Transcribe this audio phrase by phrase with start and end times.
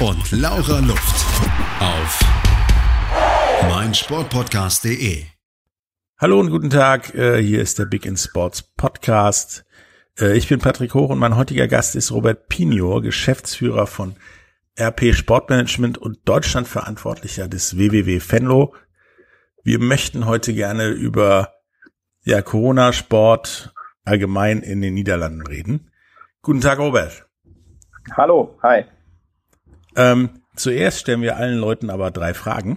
[0.00, 1.26] und Laura Luft.
[1.80, 2.20] Auf
[3.62, 5.24] meinsportpodcast.de.
[6.18, 9.64] Hallo und guten Tag, äh, hier ist der Big in Sports Podcast.
[10.18, 14.16] Äh, ich bin Patrick Hoch und mein heutiger Gast ist Robert Pinior, Geschäftsführer von
[14.78, 18.74] RP Sportmanagement und Deutschlandverantwortlicher des WWW Fenlo.
[19.62, 21.54] Wir möchten heute gerne über
[22.22, 23.72] ja, Corona-Sport
[24.04, 25.90] allgemein in den Niederlanden reden.
[26.42, 27.26] Guten Tag, Robert.
[28.14, 28.84] Hallo, hi.
[29.96, 32.76] Ähm, zuerst stellen wir allen Leuten aber drei Fragen.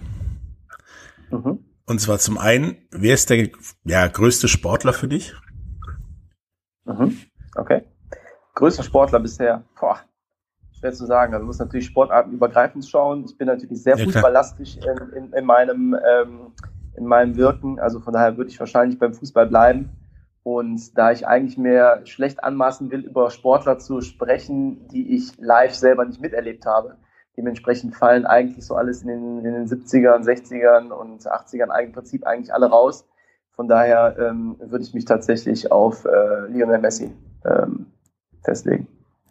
[1.30, 1.64] Mhm.
[1.86, 3.48] Und zwar zum einen, wer ist der
[3.84, 5.34] ja, größte Sportler für dich?
[6.84, 7.16] Mhm.
[7.56, 7.84] Okay.
[8.54, 10.00] Größter Sportler bisher, boah,
[10.78, 11.34] schwer zu sagen.
[11.34, 13.24] Also muss natürlich sportartenübergreifend schauen.
[13.24, 16.52] Ich bin natürlich sehr ja, fußballlastig in, in, in, meinem, ähm,
[16.96, 17.78] in meinem Wirken.
[17.78, 19.90] Also von daher würde ich wahrscheinlich beim Fußball bleiben.
[20.42, 25.74] Und da ich eigentlich mehr schlecht anmaßen will, über Sportler zu sprechen, die ich live
[25.74, 26.96] selber nicht miterlebt habe,
[27.40, 32.26] Dementsprechend fallen eigentlich so alles in den, in den 70ern, 60ern und 80ern im Prinzip
[32.26, 33.06] eigentlich alle raus.
[33.56, 37.14] Von daher ähm, würde ich mich tatsächlich auf äh, Lionel Messi
[37.46, 37.86] ähm,
[38.44, 38.88] festlegen.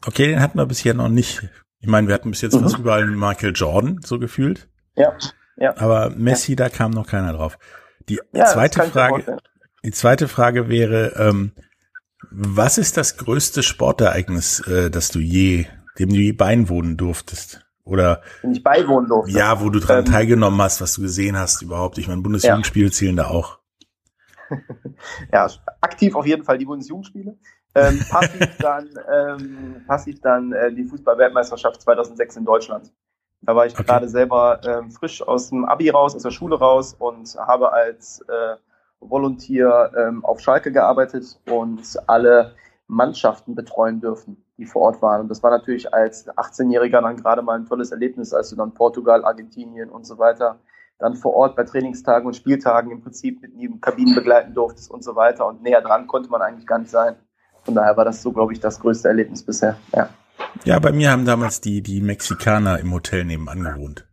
[0.07, 1.47] Okay, den hatten wir bisher noch nicht.
[1.81, 2.61] Ich meine, wir hatten bis jetzt mhm.
[2.61, 4.67] fast überall Michael Jordan, so gefühlt.
[4.95, 5.13] Ja,
[5.57, 5.77] ja.
[5.77, 6.55] Aber Messi, ja.
[6.55, 7.59] da kam noch keiner drauf.
[8.07, 9.37] Die ja, zweite Frage,
[9.85, 11.52] die zweite Frage wäre, ähm,
[12.31, 15.67] was ist das größte Sportereignis, äh, das du je,
[15.99, 17.68] dem du je beiwohnen durftest?
[17.89, 19.31] Oder wenn ich beiwohnen durfte.
[19.31, 21.97] Ja, wo du dran ähm, teilgenommen hast, was du gesehen hast überhaupt.
[21.97, 22.91] Ich meine, Bundesjugendspiele ja.
[22.91, 23.59] zählen da auch.
[25.33, 25.47] ja,
[25.81, 27.37] aktiv auf jeden Fall die Bundesjugendspiele.
[27.75, 32.91] Ähm, passiv dann, ähm, passiv dann äh, die Fußball-Weltmeisterschaft 2006 in Deutschland.
[33.41, 33.83] Da war ich okay.
[33.83, 38.21] gerade selber ähm, frisch aus dem Abi raus, aus der Schule raus und habe als
[38.27, 38.55] äh,
[38.99, 42.55] Volontier ähm, auf Schalke gearbeitet und alle
[42.87, 45.21] Mannschaften betreuen dürfen die vor Ort waren.
[45.21, 48.73] Und das war natürlich als 18-Jähriger dann gerade mal ein tolles Erlebnis, als du dann
[48.73, 50.59] Portugal, Argentinien und so weiter
[50.99, 55.03] dann vor Ort bei Trainingstagen und Spieltagen im Prinzip mit neben Kabinen begleiten durftest und
[55.03, 55.47] so weiter.
[55.47, 57.15] Und näher dran konnte man eigentlich gar nicht sein.
[57.64, 59.77] Von daher war das so, glaube ich, das größte Erlebnis bisher.
[59.95, 60.09] Ja.
[60.64, 64.08] Ja, bei mir haben damals die, die Mexikaner im Hotel nebenan gewohnt.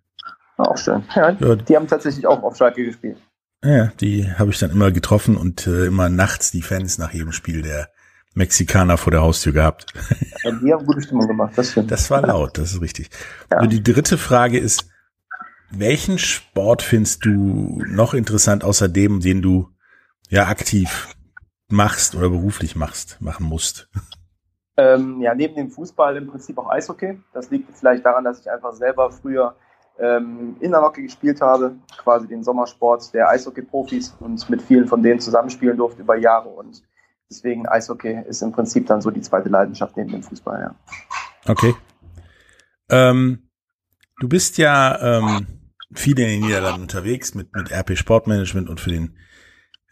[0.57, 1.05] Auch schön.
[1.15, 1.57] Ja, ja.
[1.57, 3.19] Die haben tatsächlich auch auf Schalke gespielt.
[3.65, 7.33] Ja, die habe ich dann immer getroffen und äh, immer nachts die Fans nach jedem
[7.33, 7.89] Spiel der
[8.37, 9.87] Mexikaner vor der Haustür gehabt.
[10.45, 11.91] Ja, die haben gute Stimmung gemacht, das stimmt.
[11.91, 13.11] Das war laut, das ist richtig.
[13.51, 13.63] Ja.
[13.63, 14.89] Und die dritte Frage ist,
[15.71, 19.71] welchen Sport findest du noch interessant außer dem, den du
[20.29, 21.17] ja aktiv
[21.69, 23.89] machst oder beruflich machst, machen musst?
[24.77, 27.19] Ähm, ja, neben dem Fußball im Prinzip auch Eishockey.
[27.33, 29.57] Das liegt vielleicht daran, dass ich einfach selber früher
[29.99, 35.77] ähm, Innerhockey gespielt habe, quasi den Sommersport der Eishockey-Profis und mit vielen von denen zusammenspielen
[35.77, 36.85] durfte über Jahre und
[37.31, 40.75] Deswegen Eishockey ist im Prinzip dann so die zweite Leidenschaft neben dem Fußball, ja.
[41.51, 41.75] Okay.
[42.89, 43.51] Ähm,
[44.21, 45.47] du bist ja ähm,
[45.93, 49.17] viel in den Niederlanden unterwegs mit, mit RP Sportmanagement und für den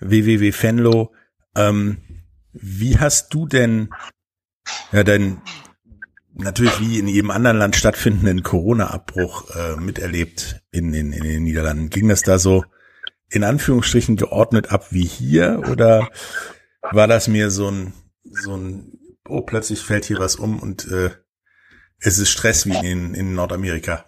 [0.01, 1.13] WWW Fenlo.
[1.57, 1.99] Ähm,
[2.53, 3.91] wie hast du denn
[4.93, 5.43] ja dein
[6.35, 11.91] natürlich wie in jedem anderen Land stattfindenden Corona-Abbruch äh, miterlebt in, in, in den Niederlanden?
[11.91, 12.65] Ging das da so
[13.29, 16.09] in Anführungsstrichen geordnet ab wie hier oder
[16.91, 17.93] war das mir so ein,
[18.25, 21.11] so ein, oh, plötzlich fällt hier was um und äh,
[22.01, 24.05] es ist Stress wie in, in Nordamerika.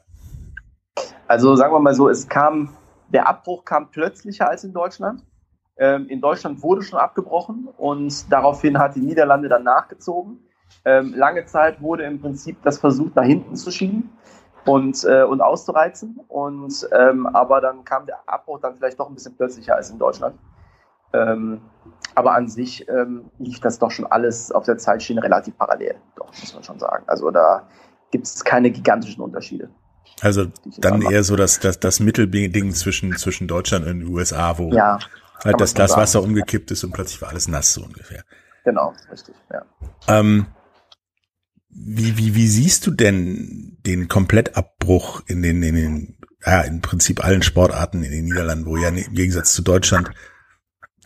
[1.27, 2.77] Also sagen wir mal so, es kam,
[3.09, 5.25] der Abbruch kam plötzlicher als in Deutschland.
[5.79, 10.39] Ähm, in Deutschland wurde schon abgebrochen und daraufhin hat die Niederlande dann nachgezogen.
[10.85, 14.11] Ähm, lange Zeit wurde im Prinzip das versucht, nach hinten zu schieben
[14.65, 16.21] und, äh, und auszureizen.
[16.29, 19.99] Und, ähm, aber dann kam der Abbruch dann vielleicht doch ein bisschen plötzlicher als in
[19.99, 20.37] Deutschland.
[21.13, 21.61] Ähm,
[22.15, 26.29] aber an sich ähm, liegt das doch schon alles auf der Zeitschiene relativ parallel, doch,
[26.29, 27.05] muss man schon sagen.
[27.07, 27.69] Also da
[28.11, 29.69] gibt es keine gigantischen Unterschiede.
[30.23, 30.47] Also
[30.79, 34.99] dann eher so das, das, das Mittelding zwischen, zwischen Deutschland und den USA, wo ja,
[35.45, 38.25] halt das Glas Wasser umgekippt ist und plötzlich war alles nass so ungefähr.
[38.65, 39.63] Genau, richtig, ja.
[40.09, 40.47] Ähm,
[41.69, 47.23] wie, wie, wie siehst du denn den Komplettabbruch in den, in den, ja, im Prinzip
[47.23, 50.11] allen Sportarten in den Niederlanden, wo ja im Gegensatz zu Deutschland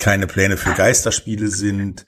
[0.01, 2.07] keine Pläne für Geisterspiele sind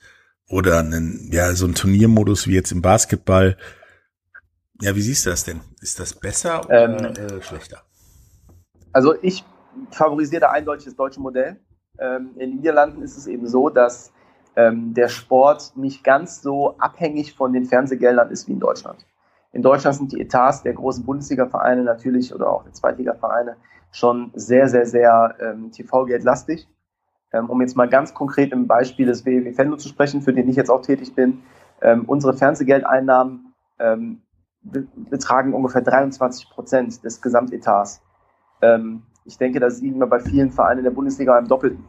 [0.49, 3.56] oder einen, ja, so ein Turniermodus wie jetzt im Basketball.
[4.81, 5.61] Ja, wie siehst du das denn?
[5.81, 7.83] Ist das besser oder ähm, äh, schlechter?
[8.93, 9.44] Also ich
[9.91, 11.61] favorisiere eindeutig das deutsche Modell.
[11.99, 14.12] Ähm, in den Niederlanden ist es eben so, dass
[14.56, 19.06] ähm, der Sport nicht ganz so abhängig von den Fernsehgeldern ist wie in Deutschland.
[19.53, 23.56] In Deutschland sind die Etats der großen Bundesliga-Vereine natürlich oder auch der Zweitliga-Vereine
[23.91, 26.67] schon sehr, sehr, sehr ähm, TV-geldlastig.
[27.32, 30.49] Ähm, um jetzt mal ganz konkret im Beispiel des WW Fendo zu sprechen, für den
[30.49, 31.43] ich jetzt auch tätig bin.
[31.81, 34.20] Ähm, unsere Fernsehgeldeinnahmen ähm,
[34.62, 38.00] betragen ungefähr 23 Prozent des Gesamtetats.
[39.25, 41.84] Ich denke, das liegt wir bei vielen Vereinen der Bundesliga im Doppelten.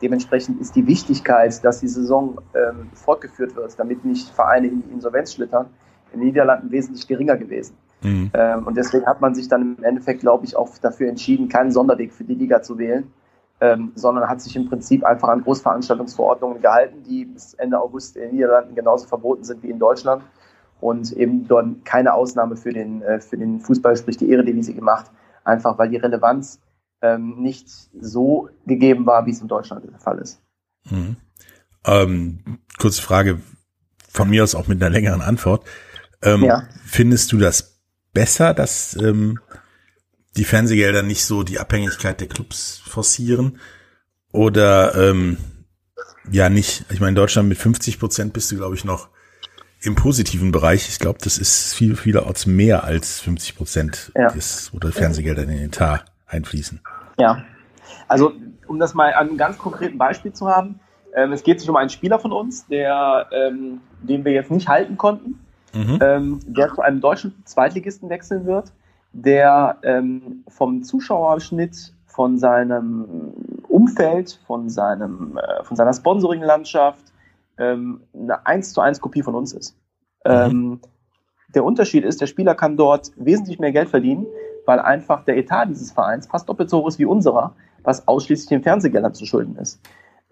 [0.00, 2.38] Dementsprechend ist die Wichtigkeit, dass die Saison
[2.94, 5.66] fortgeführt wird, damit nicht Vereine in die Insolvenz schlittern,
[6.14, 7.76] in den Niederlanden wesentlich geringer gewesen.
[8.02, 8.30] Mhm.
[8.64, 12.14] Und deswegen hat man sich dann im Endeffekt, glaube ich, auch dafür entschieden, keinen Sonderweg
[12.14, 13.12] für die Liga zu wählen,
[13.60, 18.22] ähm, sondern hat sich im Prinzip einfach an Großveranstaltungsverordnungen gehalten, die bis Ende August in
[18.22, 20.22] den Niederlanden genauso verboten sind wie in Deutschland
[20.80, 25.10] und eben dort keine Ausnahme für den, äh, für den Fußball, sprich die Eredivisie gemacht,
[25.44, 26.60] einfach weil die Relevanz
[27.00, 27.68] ähm, nicht
[27.98, 30.40] so gegeben war, wie es in Deutschland der Fall ist.
[30.90, 31.16] Mhm.
[31.86, 33.40] Ähm, kurze Frage
[34.10, 35.64] von mir aus auch mit einer längeren Antwort.
[36.22, 36.64] Ähm, ja.
[36.84, 37.80] Findest du das
[38.12, 39.38] besser, dass ähm,
[40.36, 43.58] die Fernsehgelder nicht so die Abhängigkeit der Clubs forcieren?
[44.32, 45.38] Oder ähm,
[46.30, 46.84] ja nicht?
[46.90, 49.08] Ich meine, in Deutschland mit 50 Prozent bist du, glaube ich, noch
[49.80, 50.88] im positiven Bereich.
[50.88, 54.28] Ich glaube, das ist viel, vielerorts mehr als 50 Prozent ja.
[54.28, 56.80] des oder Fernsehgelder in den Etat einfließen.
[57.18, 57.44] Ja,
[58.08, 58.32] also
[58.66, 60.80] um das mal an einem ganz konkreten Beispiel zu haben,
[61.14, 64.68] ähm, es geht sich um einen Spieler von uns, der, ähm, den wir jetzt nicht
[64.68, 65.38] halten konnten,
[65.72, 65.98] mhm.
[66.02, 68.72] ähm, der zu einem deutschen Zweitligisten wechseln wird,
[69.12, 73.34] der ähm, vom Zuschauerschnitt, von seinem
[73.68, 77.12] Umfeld, von, seinem, äh, von seiner Sponsoring-Landschaft
[77.58, 79.76] ähm, eine 1 zu 1 Kopie von uns ist.
[80.24, 80.32] Mhm.
[80.32, 80.80] Ähm,
[81.54, 84.26] der Unterschied ist, der Spieler kann dort wesentlich mehr Geld verdienen,
[84.64, 88.48] weil einfach der Etat dieses Vereins fast doppelt so hoch ist wie unserer, was ausschließlich
[88.48, 89.80] den Fernsehgeldern zu schulden ist.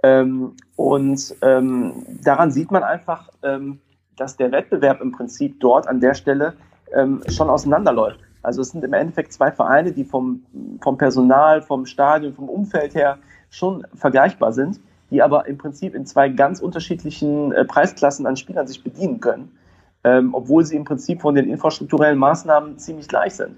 [0.03, 3.81] Ähm, und ähm, daran sieht man einfach, ähm,
[4.17, 6.55] dass der Wettbewerb im Prinzip dort an der Stelle
[6.94, 8.20] ähm, schon auseinanderläuft.
[8.44, 10.43] Also es sind im Endeffekt zwei Vereine, die vom,
[10.81, 13.19] vom Personal, vom Stadion, vom Umfeld her
[13.50, 14.81] schon vergleichbar sind,
[15.11, 19.50] die aber im Prinzip in zwei ganz unterschiedlichen äh, Preisklassen an Spielern sich bedienen können,
[20.02, 23.56] ähm, obwohl sie im Prinzip von den infrastrukturellen Maßnahmen ziemlich gleich sind.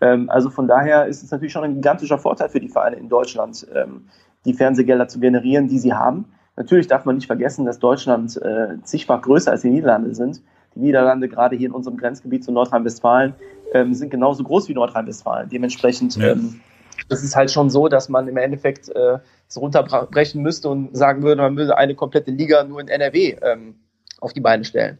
[0.00, 3.08] Ähm, also von daher ist es natürlich schon ein gigantischer Vorteil für die Vereine in
[3.08, 4.06] Deutschland, ähm,
[4.44, 6.26] die Fernsehgelder zu generieren, die sie haben.
[6.56, 10.42] Natürlich darf man nicht vergessen, dass Deutschland äh, zigfach größer als die Niederlande sind.
[10.74, 13.34] Die Niederlande, gerade hier in unserem Grenzgebiet zu Nordrhein-Westfalen,
[13.72, 15.48] ähm, sind genauso groß wie Nordrhein-Westfalen.
[15.48, 16.32] Dementsprechend ja.
[16.32, 16.60] ähm,
[17.08, 19.18] ist es halt schon so, dass man im Endeffekt äh,
[19.48, 23.76] es runterbrechen müsste und sagen würde, man würde eine komplette Liga nur in NRW ähm,
[24.20, 24.98] auf die Beine stellen.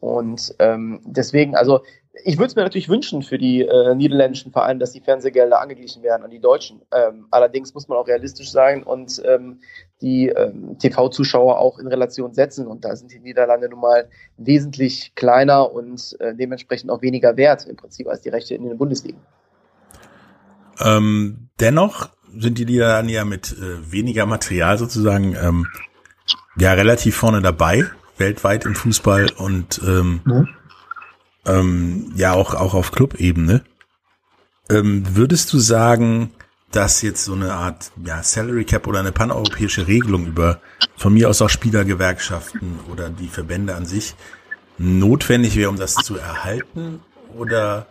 [0.00, 4.80] Und ähm, deswegen, also ich würde es mir natürlich wünschen für die äh, niederländischen Vereine,
[4.80, 6.82] dass die Fernsehgelder angeglichen werden an die deutschen.
[6.92, 9.60] Ähm, allerdings muss man auch realistisch sein und ähm,
[10.00, 12.66] die ähm, TV-Zuschauer auch in Relation setzen.
[12.66, 17.66] Und da sind die Niederlande nun mal wesentlich kleiner und äh, dementsprechend auch weniger wert
[17.66, 19.20] im Prinzip als die Rechte in den Bundesligen.
[20.80, 25.66] Ähm, dennoch sind die Niederlande ja mit äh, weniger Material sozusagen ähm,
[26.58, 27.84] ja relativ vorne dabei
[28.16, 30.44] weltweit im Fußball und ähm, ja,
[31.50, 33.62] ähm, ja auch, auch auf Clubebene.
[34.68, 36.30] Ähm, würdest du sagen,
[36.70, 40.60] dass jetzt so eine Art ja, Salary Cap oder eine paneuropäische Regelung über
[40.96, 44.14] von mir aus auch Spielergewerkschaften oder die Verbände an sich
[44.78, 47.00] notwendig wäre, um das zu erhalten?
[47.36, 47.86] Oder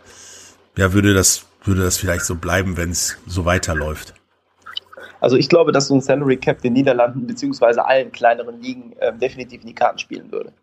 [0.76, 4.14] ja, würde das, würde das vielleicht so bleiben, wenn es so weiterläuft?
[5.20, 9.18] Also ich glaube, dass so ein Salary Cap den Niederlanden beziehungsweise allen kleineren Ligen ähm,
[9.18, 10.54] definitiv in die Karten spielen würde.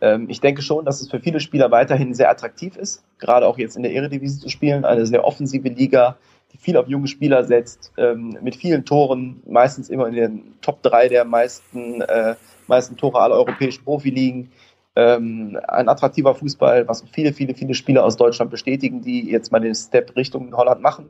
[0.00, 3.58] Ähm, ich denke schon, dass es für viele Spieler weiterhin sehr attraktiv ist, gerade auch
[3.58, 6.16] jetzt in der Eredivisie zu spielen, eine sehr offensive Liga,
[6.52, 10.82] die viel auf junge Spieler setzt, ähm, mit vielen Toren, meistens immer in den Top
[10.82, 12.36] 3 der meisten, äh,
[12.66, 14.50] meisten Tore aller europäischen Profiligen.
[14.96, 19.60] Ähm, ein attraktiver Fußball, was viele, viele, viele Spieler aus Deutschland bestätigen, die jetzt mal
[19.60, 21.08] den Step Richtung Holland machen.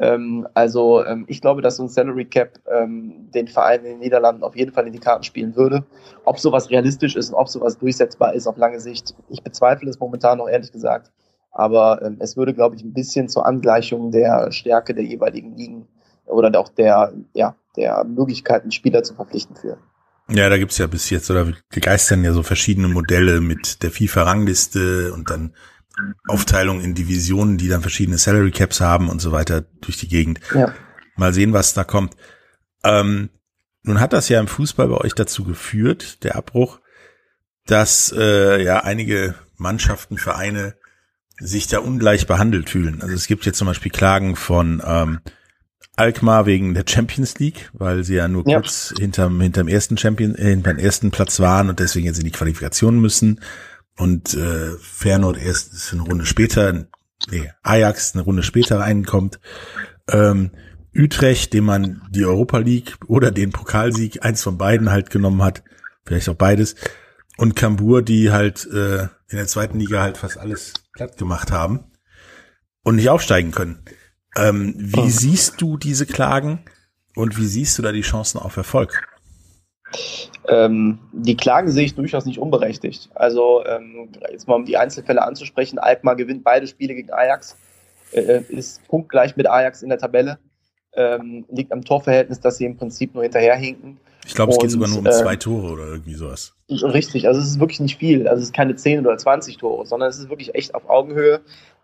[0.00, 3.98] Ähm, also ähm, ich glaube, dass so ein Salary Cap ähm, den Verein in den
[3.98, 5.84] Niederlanden auf jeden Fall in die Karten spielen würde.
[6.24, 10.00] Ob sowas realistisch ist und ob sowas durchsetzbar ist auf lange Sicht, ich bezweifle es
[10.00, 11.12] momentan noch ehrlich gesagt.
[11.52, 15.86] Aber ähm, es würde, glaube ich, ein bisschen zur Angleichung der Stärke der jeweiligen Ligen
[16.24, 19.80] oder auch der, ja, der Möglichkeiten, Spieler zu verpflichten führen.
[20.30, 25.12] Ja, da gibt's ja bis jetzt, oder geistern ja so verschiedene Modelle mit der FIFA-Rangliste
[25.12, 25.54] und dann
[26.26, 30.40] Aufteilung in Divisionen, die dann verschiedene Salary Caps haben und so weiter durch die Gegend.
[30.54, 30.74] Ja.
[31.16, 32.16] Mal sehen, was da kommt.
[32.84, 33.30] Ähm,
[33.82, 36.80] nun hat das ja im Fußball bei euch dazu geführt, der Abbruch,
[37.66, 40.74] dass äh, ja einige Mannschaften, Vereine
[41.38, 43.02] sich da ungleich behandelt fühlen.
[43.02, 45.20] Also es gibt jetzt zum Beispiel Klagen von ähm,
[45.96, 48.60] Alkmaar wegen der Champions League, weil sie ja nur ja.
[48.60, 52.30] kurz hinterm, hinterm ersten Champion, äh, hinterm ersten Platz waren und deswegen jetzt in die
[52.30, 53.40] Qualifikation müssen.
[54.00, 56.86] Und äh, Fernord erst eine Runde später,
[57.30, 59.40] nee, Ajax eine Runde später reinkommt.
[60.08, 60.52] Ähm,
[60.96, 65.62] Utrecht, dem man die Europa League oder den Pokalsieg, eins von beiden halt genommen hat,
[66.06, 66.76] vielleicht auch beides.
[67.36, 71.84] Und Kambur, die halt äh, in der zweiten Liga halt fast alles platt gemacht haben
[72.82, 73.84] und nicht aufsteigen können.
[74.34, 75.08] Ähm, wie oh.
[75.08, 76.64] siehst du diese Klagen
[77.14, 79.06] und wie siehst du da die Chancen auf Erfolg?
[80.48, 83.10] Ähm, die Klagen sehe ich durchaus nicht unberechtigt.
[83.14, 87.56] Also ähm, jetzt mal um die Einzelfälle anzusprechen, Alkmaar gewinnt beide Spiele gegen Ajax,
[88.12, 90.38] äh, ist punktgleich mit Ajax in der Tabelle,
[90.94, 93.98] ähm, liegt am Torverhältnis, dass sie im Prinzip nur hinterherhinken.
[94.26, 96.54] Ich glaube, es geht sogar nur um äh, zwei Tore oder irgendwie sowas.
[96.68, 98.28] Richtig, also es ist wirklich nicht viel.
[98.28, 101.40] Also es ist keine 10 oder 20 Tore, sondern es ist wirklich echt auf Augenhöhe.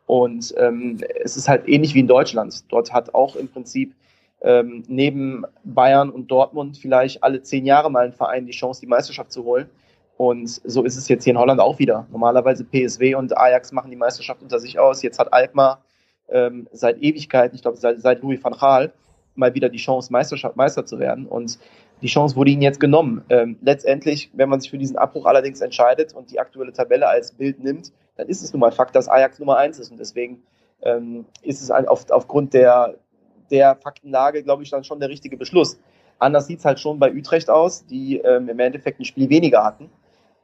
[0.06, 2.64] Und ähm, es ist halt ähnlich wie in Deutschland.
[2.68, 3.94] Dort hat auch im Prinzip
[4.43, 8.87] ähm, neben Bayern und Dortmund vielleicht alle zehn Jahre mal ein Verein die Chance, die
[8.87, 9.69] Meisterschaft zu holen.
[10.16, 12.07] Und so ist es jetzt hier in Holland auch wieder.
[12.11, 15.02] Normalerweise PSW und Ajax machen die Meisterschaft unter sich aus.
[15.02, 15.83] Jetzt hat Alkmaar
[16.28, 18.93] ähm, seit Ewigkeiten, ich glaube seit, seit Louis van Gaal,
[19.35, 21.26] mal wieder die Chance, Meisterschaft, Meister zu werden.
[21.26, 21.59] Und
[22.02, 23.25] die Chance wurde ihnen jetzt genommen.
[23.28, 27.33] Ähm, letztendlich, wenn man sich für diesen Abbruch allerdings entscheidet und die aktuelle Tabelle als
[27.33, 29.90] Bild nimmt, dann ist es nun mal Fakt, dass Ajax Nummer eins ist.
[29.90, 30.43] Und deswegen
[30.83, 32.95] ähm, ist es auf, aufgrund der,
[33.50, 35.79] der Faktenlage, glaube ich, dann schon der richtige Beschluss.
[36.19, 39.65] Anders sieht es halt schon bei Utrecht aus, die ähm, im Endeffekt ein Spiel weniger
[39.65, 39.91] hatten,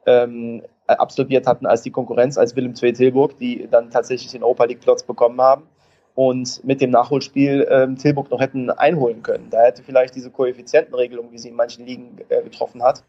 [0.05, 4.65] ähm, absolviert hatten als die Konkurrenz, als Willem II Tilburg, die dann tatsächlich den Europa
[4.65, 5.63] League Platz bekommen haben
[6.15, 9.49] und mit dem Nachholspiel ähm, Tilburg noch hätten einholen können.
[9.49, 13.03] Da hätte vielleicht diese Koeffizientenregelung, wie sie in manchen Ligen äh, getroffen hat,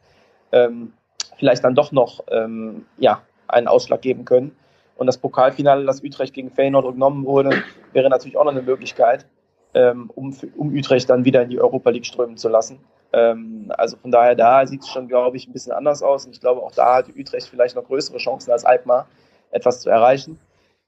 [0.52, 0.92] ähm,
[1.36, 4.56] vielleicht dann doch noch ähm, ja, einen Ausschlag geben können.
[4.96, 9.26] Und das Pokalfinale, das Utrecht gegen Feyenoord genommen wurde, wäre natürlich auch noch eine Möglichkeit,
[9.74, 12.78] ähm, um, um Utrecht dann wieder in die Europa League strömen zu lassen.
[13.12, 16.26] Ähm, also von daher, da sieht es schon, glaube ich, ein bisschen anders aus.
[16.26, 19.06] Und ich glaube, auch da hat Utrecht vielleicht noch größere Chancen als Alkmaar,
[19.50, 20.38] etwas zu erreichen.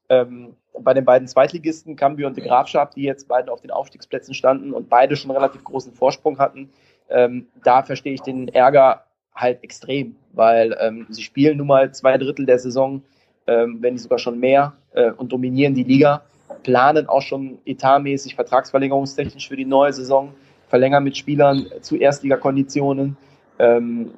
[0.09, 4.35] Ähm, bei den beiden Zweitligisten, Cambio und de Graafschap, die jetzt beide auf den Aufstiegsplätzen
[4.35, 6.71] standen und beide schon relativ großen Vorsprung hatten,
[7.09, 12.19] ähm, da verstehe ich den Ärger halt extrem, weil ähm, sie spielen nun mal zwei
[12.19, 13.03] Drittel der Saison,
[13.47, 16.23] ähm, wenn nicht sogar schon mehr, äh, und dominieren die Liga,
[16.67, 20.35] planen auch schon etatmäßig, vertragsverlängerungstechnisch für die neue Saison,
[20.67, 23.17] verlängern mit Spielern zu Erstligakonditionen.
[23.61, 24.11] Ähm,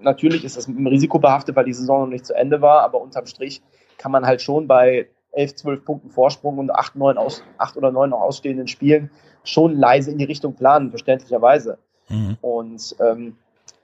[0.00, 2.82] natürlich ist das mit einem Risiko behaftet, weil die Saison noch nicht zu Ende war,
[2.82, 3.62] aber unterm Strich
[3.98, 7.92] kann man halt schon bei 11, 12 Punkten Vorsprung und 8, 9 aus, 8 oder
[7.92, 9.08] 9 noch ausstehenden Spielen
[9.44, 11.78] schon leise in die Richtung planen, verständlicherweise.
[12.08, 12.36] Mhm.
[12.40, 13.36] Und ähm,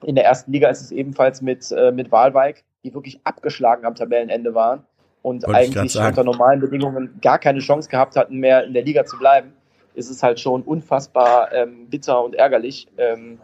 [0.03, 3.95] in der ersten Liga ist es ebenfalls mit, äh, mit Wahlweig, die wirklich abgeschlagen am
[3.95, 4.83] Tabellenende waren
[5.21, 9.05] und Wollte eigentlich unter normalen Bedingungen gar keine Chance gehabt hatten, mehr in der Liga
[9.05, 9.53] zu bleiben,
[9.93, 13.39] ist es halt schon unfassbar ähm, bitter und ärgerlich ähm,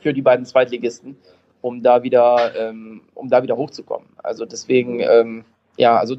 [0.00, 1.16] für die beiden Zweitligisten,
[1.60, 4.08] um da wieder, ähm, um da wieder hochzukommen.
[4.22, 5.44] Also deswegen, ähm,
[5.76, 6.16] ja, also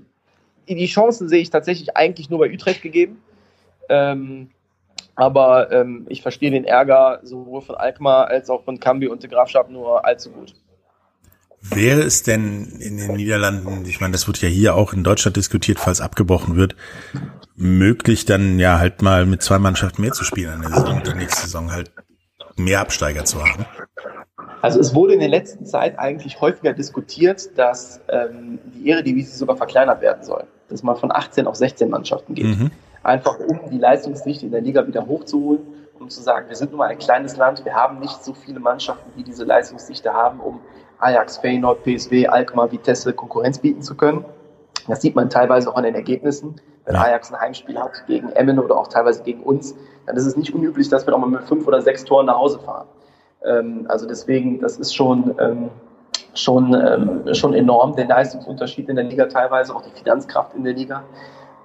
[0.67, 3.21] die Chancen sehe ich tatsächlich eigentlich nur bei Utrecht gegeben.
[3.89, 4.51] Ähm,
[5.15, 9.29] aber ähm, ich verstehe den Ärger sowohl von Alkmaar als auch von Cambi und de
[9.29, 10.55] Grafschaft nur allzu gut.
[11.61, 15.37] Wäre es denn in den Niederlanden, ich meine, das wird ja hier auch in Deutschland
[15.37, 16.75] diskutiert, falls abgebrochen wird,
[17.55, 21.07] möglich dann ja halt mal mit zwei Mannschaften mehr zu spielen in der Saison und
[21.07, 21.91] der nächste Saison halt
[22.57, 23.65] mehr Absteiger zu haben?
[24.61, 29.57] Also es wurde in der letzten Zeit eigentlich häufiger diskutiert, dass ähm, die Eredivisie sogar
[29.57, 30.43] verkleinert werden soll.
[30.69, 32.45] Dass man von 18 auf 16 Mannschaften geht.
[32.45, 32.71] Mhm.
[33.03, 35.61] Einfach um die Leistungsdichte in der Liga wieder hochzuholen,
[35.99, 38.59] um zu sagen, wir sind nun mal ein kleines Land, wir haben nicht so viele
[38.59, 40.59] Mannschaften, die diese Leistungsdichte haben, um
[41.01, 44.25] Ajax, Feyenoord, PSW, Alkmaar, Vitesse Konkurrenz bieten zu können.
[44.88, 46.55] Das sieht man teilweise auch an den Ergebnissen.
[46.86, 47.01] Wenn ja.
[47.01, 50.53] Ajax ein Heimspiel hat gegen Emmen oder auch teilweise gegen uns, dann ist es nicht
[50.53, 52.88] unüblich, dass wir auch mal mit fünf oder sechs Toren nach Hause fahren.
[53.43, 55.70] Ähm, also deswegen, das ist schon, ähm,
[56.34, 60.74] schon, ähm, schon enorm, der Leistungsunterschied in der Liga teilweise, auch die Finanzkraft in der
[60.74, 61.03] Liga.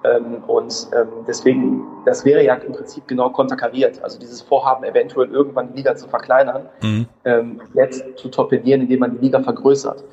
[0.03, 4.03] Ähm, und ähm, deswegen, das wäre ja im Prinzip genau konterkariert.
[4.03, 7.07] Also dieses Vorhaben, eventuell irgendwann die Liga zu verkleinern, mhm.
[7.25, 10.03] Ähm, jetzt zu torpedieren, indem man die Liga vergrößert.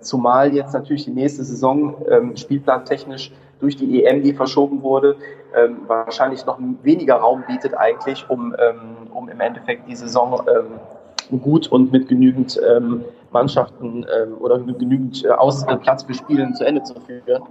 [0.00, 1.96] zumal jetzt natürlich die nächste Saison
[2.36, 5.16] spielplantechnisch durch die EM, die verschoben wurde,
[5.54, 11.40] ähm, wahrscheinlich noch weniger Raum bietet eigentlich, um, ähm, um im Endeffekt die Saison ähm,
[11.40, 16.14] gut und mit genügend ähm, Mannschaften ähm, oder mit genügend äh, Aus äh, Platz für
[16.14, 17.42] Spielen zu Ende zu führen.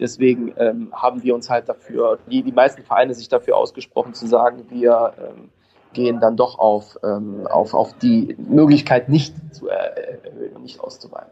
[0.00, 4.26] Deswegen ähm, haben wir uns halt dafür, die, die meisten Vereine sich dafür ausgesprochen zu
[4.26, 5.50] sagen, wir ähm,
[5.92, 11.30] gehen dann doch auf, ähm, auf, auf die Möglichkeit nicht zu erhöhen und nicht auszuweiten.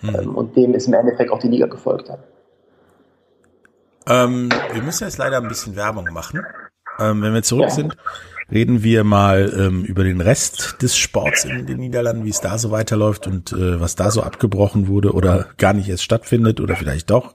[0.00, 0.14] Mhm.
[0.14, 2.20] Ähm, und dem ist im Endeffekt auch die Liga gefolgt hat.
[4.06, 6.40] Ähm, wir müssen jetzt leider ein bisschen Werbung machen.
[6.98, 7.70] Ähm, wenn wir zurück ja.
[7.70, 7.96] sind,
[8.50, 12.56] reden wir mal ähm, über den Rest des Sports in den Niederlanden, wie es da
[12.56, 16.74] so weiterläuft und äh, was da so abgebrochen wurde oder gar nicht erst stattfindet oder
[16.74, 17.34] vielleicht doch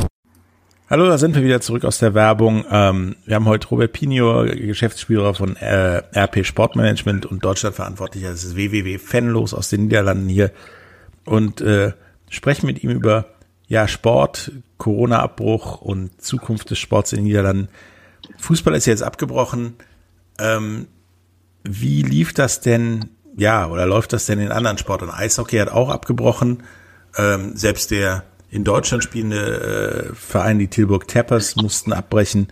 [0.91, 2.65] Hallo, da sind wir wieder zurück aus der Werbung.
[2.69, 8.97] Ähm, wir haben heute Robert Pino, Geschäftsführer von äh, RP Sportmanagement und Deutschlandverantwortlicher des WWW
[8.97, 10.51] Fanlos aus den Niederlanden hier
[11.23, 11.93] und äh,
[12.29, 13.27] sprechen mit ihm über
[13.69, 17.69] ja, Sport, Corona-Abbruch und Zukunft des Sports in den Niederlanden.
[18.39, 19.75] Fußball ist jetzt abgebrochen.
[20.39, 20.89] Ähm,
[21.63, 25.15] wie lief das denn, ja, oder läuft das denn in anderen Sportarten?
[25.15, 26.63] Eishockey hat auch abgebrochen.
[27.17, 32.47] Ähm, selbst der in Deutschland spielende äh, Verein, die Tilburg Tappers, mussten abbrechen.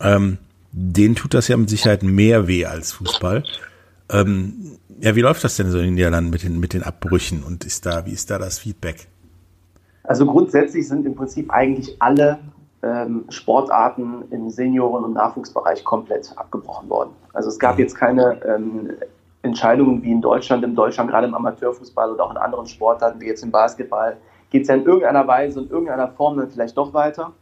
[0.00, 0.38] Ähm,
[0.72, 3.42] denen tut das ja mit Sicherheit mehr weh als Fußball.
[4.10, 7.42] Ähm, ja, wie läuft das denn so in den Niederlanden mit den, mit den Abbrüchen
[7.42, 9.08] und ist da, wie ist da das Feedback?
[10.04, 12.38] Also grundsätzlich sind im Prinzip eigentlich alle
[12.82, 17.10] ähm, Sportarten im Senioren- und Nachwuchsbereich komplett abgebrochen worden.
[17.32, 17.80] Also es gab mhm.
[17.80, 18.90] jetzt keine ähm,
[19.42, 23.26] Entscheidungen wie in Deutschland, in Deutschland gerade im Amateurfußball oder auch in anderen Sportarten wie
[23.26, 24.16] jetzt im Basketball,
[24.50, 27.32] geht es ja in irgendeiner Weise und irgendeiner Form dann vielleicht doch weiter.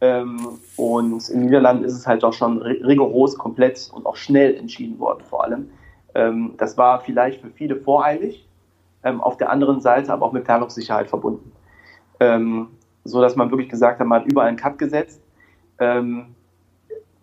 [0.00, 4.98] Ähm, und in Niederlanden ist es halt doch schon rigoros, komplett und auch schnell entschieden
[4.98, 5.70] worden vor allem.
[6.14, 8.48] Ähm, das war vielleicht für viele voreilig,
[9.04, 11.52] ähm, auf der anderen Seite aber auch mit Planungssicherheit verbunden
[13.02, 15.22] so dass man wirklich gesagt hat, man hat überall einen Cut gesetzt.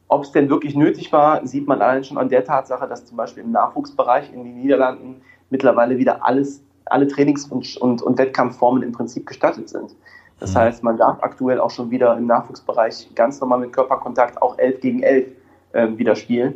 [0.08, 3.18] Ob es denn wirklich nötig war, sieht man allein schon an der Tatsache, dass zum
[3.18, 8.84] Beispiel im Nachwuchsbereich in den Niederlanden mittlerweile wieder alles, alle Trainings- und, und, und Wettkampfformen
[8.84, 9.96] im Prinzip gestattet sind.
[10.40, 10.60] Das mhm.
[10.60, 14.80] heißt, man darf aktuell auch schon wieder im Nachwuchsbereich ganz normal mit Körperkontakt auch 11
[14.82, 15.28] gegen 11
[15.74, 16.56] äh, wieder spielen.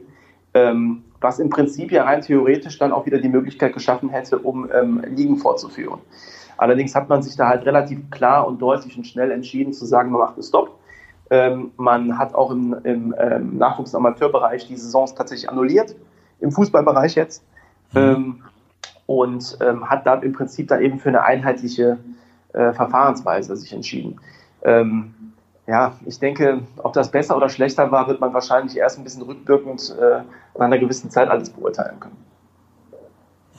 [0.54, 4.70] Ähm, was im Prinzip ja rein theoretisch dann auch wieder die Möglichkeit geschaffen hätte, um
[4.74, 6.00] ähm, Ligen fortzuführen.
[6.58, 10.12] Allerdings hat man sich da halt relativ klar und deutlich und schnell entschieden zu sagen,
[10.12, 10.78] man macht einen Stopp.
[11.30, 15.96] Ähm, man hat auch im, im ähm, Nachwuchs- und Amateurbereich die Saisons tatsächlich annulliert,
[16.39, 17.44] im Fußballbereich jetzt.
[17.94, 18.00] Mhm.
[18.00, 18.44] Ähm,
[19.17, 21.97] und ähm, hat dann im Prinzip da eben für eine einheitliche
[22.54, 24.19] äh, Verfahrensweise sich entschieden.
[24.63, 25.13] Ähm,
[25.67, 29.21] ja, ich denke, ob das besser oder schlechter war, wird man wahrscheinlich erst ein bisschen
[29.21, 30.21] rückwirkend äh,
[30.58, 32.17] nach einer gewissen Zeit alles beurteilen können.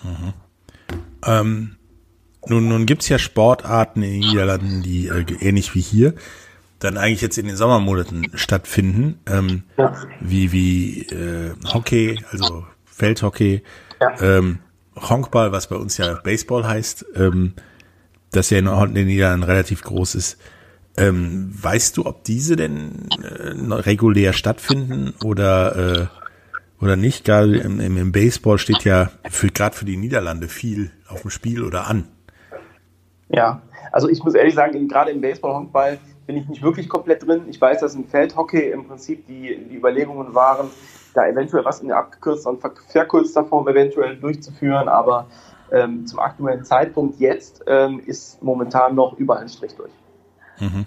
[0.03, 0.33] Mhm.
[1.25, 1.77] Ähm,
[2.47, 6.15] nun, nun gibt's ja Sportarten in den Niederlanden, die äh, ähnlich wie hier
[6.83, 9.95] dann eigentlich jetzt in den Sommermonaten stattfinden, ähm, ja.
[10.21, 13.63] wie wie äh, Hockey, also Feldhockey,
[14.01, 14.21] ja.
[14.21, 14.59] ähm,
[14.97, 17.55] Honkball, was bei uns ja Baseball heißt, ähm,
[18.31, 20.39] das ja in den Niederlanden relativ groß ist.
[20.97, 26.07] Ähm, weißt du, ob diese denn äh, regulär stattfinden oder äh,
[26.83, 27.25] oder nicht?
[27.25, 31.63] Gerade im, im Baseball steht ja für gerade für die Niederlande viel auf dem Spiel
[31.63, 32.09] oder an.
[33.29, 37.43] Ja, also ich muss ehrlich sagen, gerade im Baseball-Handball bin ich nicht wirklich komplett drin.
[37.49, 40.69] Ich weiß, dass im Feldhockey im Prinzip die, die Überlegungen waren,
[41.13, 45.27] da eventuell was in der abgekürzter und verkürzter Form eventuell durchzuführen, aber
[45.71, 49.93] ähm, zum aktuellen Zeitpunkt jetzt ähm, ist momentan noch überall ein Strich durch.
[50.61, 50.87] Mhm.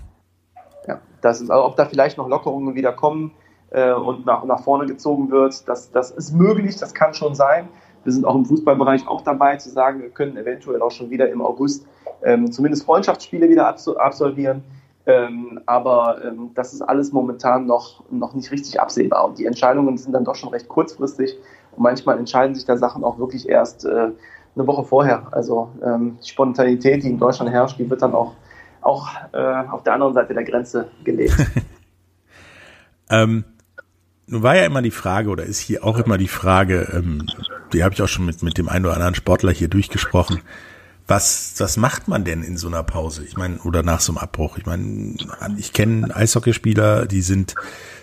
[0.87, 3.31] Ja, das ist, also ob da vielleicht noch Lockerungen wieder kommen
[3.71, 7.67] äh, und nach, nach vorne gezogen wird, das, das ist möglich, das kann schon sein.
[8.03, 11.27] Wir sind auch im Fußballbereich auch dabei zu sagen, wir können eventuell auch schon wieder
[11.29, 11.87] im August
[12.23, 14.63] ähm, zumindest Freundschaftsspiele wieder absolvieren.
[15.07, 19.25] Ähm, aber ähm, das ist alles momentan noch, noch nicht richtig absehbar.
[19.25, 21.37] Und die Entscheidungen sind dann doch schon recht kurzfristig.
[21.71, 23.89] Und manchmal entscheiden sich da Sachen auch wirklich erst äh,
[24.55, 25.27] eine Woche vorher.
[25.31, 28.33] Also ähm, die Spontanität, die in Deutschland herrscht, die wird dann auch,
[28.81, 31.35] auch äh, auf der anderen Seite der Grenze gelegt.
[33.09, 33.43] ähm,
[34.27, 37.27] nun war ja immer die Frage, oder ist hier auch immer die Frage, ähm,
[37.73, 40.41] die habe ich auch schon mit, mit dem einen oder anderen Sportler hier durchgesprochen,
[41.07, 43.23] was, was macht man denn in so einer Pause?
[43.23, 44.57] Ich meine, oder nach so einem Abbruch?
[44.57, 45.15] Ich meine,
[45.57, 47.55] ich kenne Eishockeyspieler, die sind,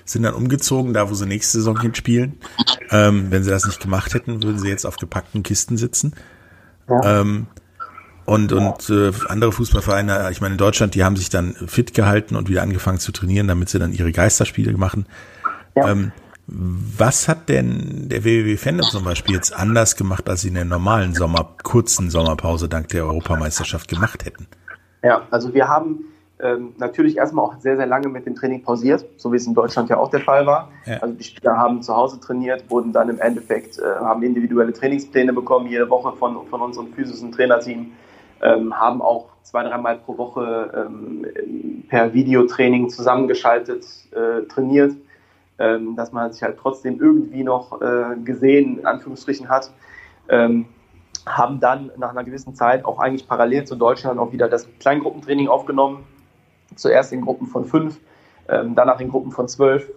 [0.05, 2.39] sind dann umgezogen, da wo sie nächste Saison hinspielen.
[2.91, 6.15] Ähm, wenn sie das nicht gemacht hätten, würden sie jetzt auf gepackten Kisten sitzen.
[6.89, 7.21] Ja.
[7.21, 7.47] Ähm,
[8.25, 12.37] und und äh, andere Fußballvereine, ich meine in Deutschland, die haben sich dann fit gehalten
[12.37, 15.07] und wieder angefangen zu trainieren, damit sie dann ihre Geisterspiele machen.
[15.75, 15.91] Ja.
[15.91, 16.13] Ähm,
[16.55, 20.65] was hat denn der WWW Fandom zum Beispiel jetzt anders gemacht, als sie in der
[20.65, 24.47] normalen Sommer, kurzen Sommerpause dank der Europameisterschaft gemacht hätten?
[25.03, 26.05] Ja, also wir haben
[26.41, 29.55] ähm, natürlich erstmal auch sehr, sehr lange mit dem Training pausiert, so wie es in
[29.55, 30.69] Deutschland ja auch der Fall war.
[30.85, 30.99] Ja.
[30.99, 35.33] Also die Spieler haben zu Hause trainiert, wurden dann im Endeffekt, äh, haben individuelle Trainingspläne
[35.33, 37.93] bekommen, jede Woche von, von unserem physischen Trainerteam,
[38.43, 41.27] ähm, haben auch zwei, dreimal pro Woche ähm,
[41.89, 44.93] per Videotraining zusammengeschaltet äh, trainiert,
[45.63, 49.73] ähm, dass man sich halt trotzdem irgendwie noch äh, gesehen, in Anführungsstrichen hat.
[50.29, 50.67] Ähm,
[51.25, 55.47] haben dann nach einer gewissen Zeit auch eigentlich parallel zu Deutschland auch wieder das Kleingruppentraining
[55.49, 56.05] aufgenommen,
[56.75, 58.01] Zuerst in Gruppen von fünf,
[58.49, 59.91] ähm, danach in Gruppen von zwölf.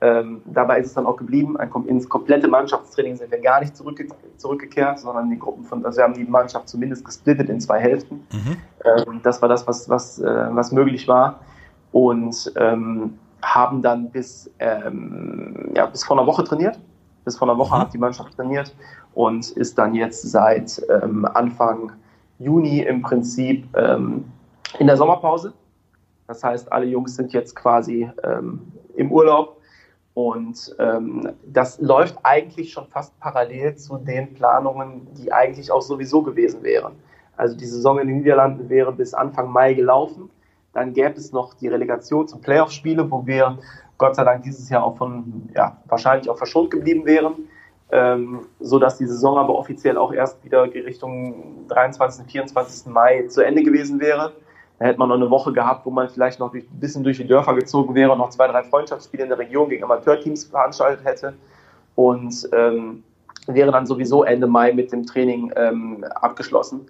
[0.00, 1.56] Ähm, dabei ist es dann auch geblieben.
[1.56, 4.06] Ein, ins komplette Mannschaftstraining sind wir gar nicht zurückge
[4.36, 8.26] zurückgekehrt, sondern die Gruppen von, also wir haben die Mannschaft zumindest gesplittet in zwei Hälften.
[8.32, 8.56] Mhm.
[8.84, 11.40] Ähm, das war das, was, was, äh, was möglich war.
[11.90, 16.78] Und ähm, haben dann bis, ähm, ja, bis vor einer Woche trainiert.
[17.24, 17.80] Bis vor einer Woche mhm.
[17.80, 18.74] hat die Mannschaft trainiert
[19.14, 21.92] und ist dann jetzt seit ähm, Anfang
[22.38, 25.52] Juni im Prinzip in der Sommerpause.
[26.26, 28.60] Das heißt, alle Jungs sind jetzt quasi ähm,
[28.94, 29.60] im Urlaub
[30.14, 36.22] und ähm, das läuft eigentlich schon fast parallel zu den Planungen, die eigentlich auch sowieso
[36.22, 36.92] gewesen wären.
[37.36, 40.30] Also die Saison in den Niederlanden wäre bis Anfang Mai gelaufen.
[40.72, 43.58] Dann gäbe es noch die Relegation zum Playoff-Spiele, wo wir
[43.98, 47.34] Gott sei Dank dieses Jahr auch von, ja, wahrscheinlich auch verschont geblieben wären.
[47.92, 52.24] Ähm, so dass die Saison aber offiziell auch erst wieder Richtung 23.
[52.30, 52.86] 24.
[52.86, 54.32] Mai zu Ende gewesen wäre.
[54.78, 57.26] Da hätte man noch eine Woche gehabt, wo man vielleicht noch ein bisschen durch die
[57.26, 61.34] Dörfer gezogen wäre und noch zwei, drei Freundschaftsspiele in der Region gegen Amateurteams veranstaltet hätte.
[61.96, 63.02] Und ähm,
[63.46, 66.86] wäre dann sowieso Ende Mai mit dem Training ähm, abgeschlossen.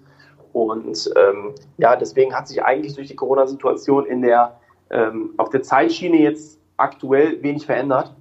[0.53, 4.59] Und ähm, ja, deswegen hat sich eigentlich durch die Corona-Situation in der
[4.89, 8.13] ähm, auf der Zeitschiene jetzt aktuell wenig verändert.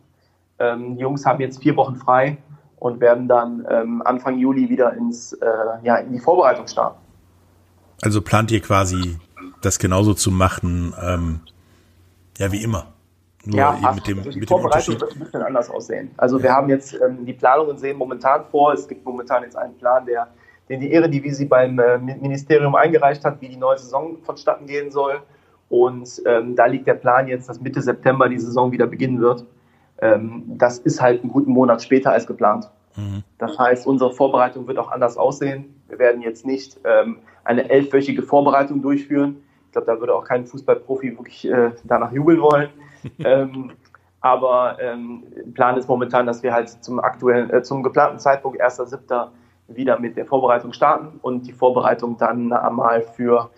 [0.59, 2.39] Ähm, die Jungs haben jetzt vier Wochen frei
[2.79, 5.47] und werden dann ähm, Anfang Juli wieder ins, äh,
[5.83, 6.99] ja, in die Vorbereitung starten.
[8.03, 9.19] Also plant ihr quasi
[9.61, 11.41] das genauso zu machen, ähm,
[12.39, 12.87] ja, wie immer.
[13.45, 16.11] Nur ja, eben mit dem, also die mit Vorbereitung dem wird ein bisschen anders aussehen.
[16.17, 16.45] Also ja.
[16.45, 18.73] wir haben jetzt ähm, die Planungen sehen momentan vor.
[18.73, 20.29] Es gibt momentan jetzt einen Plan, der,
[20.71, 25.21] den die Eredivisie beim äh, Ministerium eingereicht hat, wie die neue Saison vonstatten gehen soll.
[25.69, 29.45] Und ähm, da liegt der Plan jetzt, dass Mitte September die Saison wieder beginnen wird.
[30.01, 32.71] Ähm, das ist halt einen guten Monat später als geplant.
[32.97, 33.23] Mhm.
[33.39, 35.75] Das heißt, unsere Vorbereitung wird auch anders aussehen.
[35.89, 40.47] Wir werden jetzt nicht ähm, eine elfwöchige Vorbereitung durchführen, ich glaube, da würde auch kein
[40.47, 42.71] Fußballprofi wirklich äh, danach jubeln wollen.
[43.25, 43.71] ähm,
[44.21, 45.23] aber ähm,
[45.55, 49.29] Plan ist momentan, dass wir halt zum aktuellen, äh, zum geplanten Zeitpunkt 1.7.
[49.75, 53.51] wieder mit der Vorbereitung starten und die Vorbereitung dann einmal für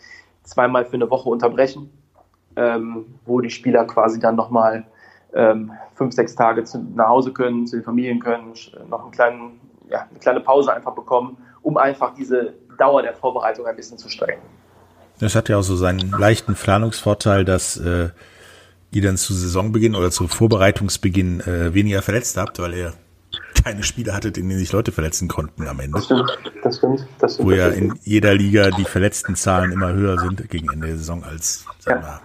[0.43, 1.91] zweimal für eine Woche unterbrechen,
[2.57, 4.85] ähm, wo die Spieler quasi dann nochmal
[5.35, 8.53] ähm, fünf, sechs Tage zu, nach Hause können, zu den Familien können,
[8.89, 13.67] noch einen kleinen, ja, eine kleine Pause einfach bekommen, um einfach diese Dauer der Vorbereitung
[13.67, 14.43] ein bisschen zu strecken.
[15.21, 18.09] Das hat ja auch so seinen leichten Planungsvorteil, dass äh,
[18.91, 22.93] ihr dann zu Saisonbeginn oder zu Vorbereitungsbeginn äh, weniger verletzt habt, weil ihr
[23.63, 25.99] keine Spiele hattet, in denen sich Leute verletzen konnten am Ende.
[25.99, 27.07] Das stimmt, das stimmt.
[27.19, 30.89] Das stimmt Wo ja in jeder Liga die verletzten Zahlen immer höher sind gegen Ende
[30.89, 32.21] der Saison als sagen wir,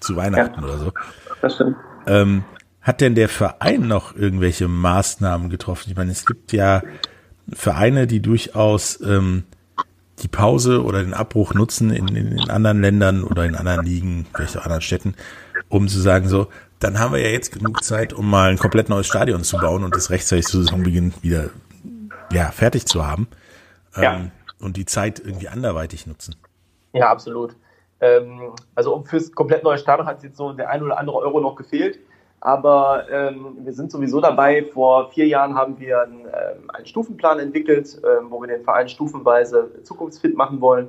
[0.00, 0.66] zu Weihnachten ja.
[0.66, 0.92] oder so.
[1.40, 1.76] Das stimmt.
[2.06, 2.44] Ähm,
[2.80, 5.90] hat denn der Verein noch irgendwelche Maßnahmen getroffen?
[5.90, 6.82] Ich meine, es gibt ja
[7.52, 9.44] Vereine, die durchaus ähm,
[10.22, 14.26] die Pause oder den Abbruch nutzen in, in, in anderen Ländern oder in anderen Ligen,
[14.34, 15.14] vielleicht auch anderen Städten,
[15.68, 16.48] um zu sagen, so,
[16.82, 19.84] dann haben wir ja jetzt genug Zeit, um mal ein komplett neues Stadion zu bauen
[19.84, 21.50] und das rechtzeitig zu Saisonbeginn wieder
[22.32, 23.28] ja, fertig zu haben.
[23.96, 24.14] Ja.
[24.14, 26.36] Ähm, und die Zeit irgendwie anderweitig nutzen.
[26.92, 27.54] Ja, absolut.
[28.00, 31.56] Ähm, also fürs komplett neue Stadion hat jetzt so der ein oder andere Euro noch
[31.56, 31.98] gefehlt.
[32.40, 34.64] Aber ähm, wir sind sowieso dabei.
[34.64, 38.88] Vor vier Jahren haben wir einen, ähm, einen Stufenplan entwickelt, ähm, wo wir den Verein
[38.88, 40.88] stufenweise zukunftsfit machen wollen.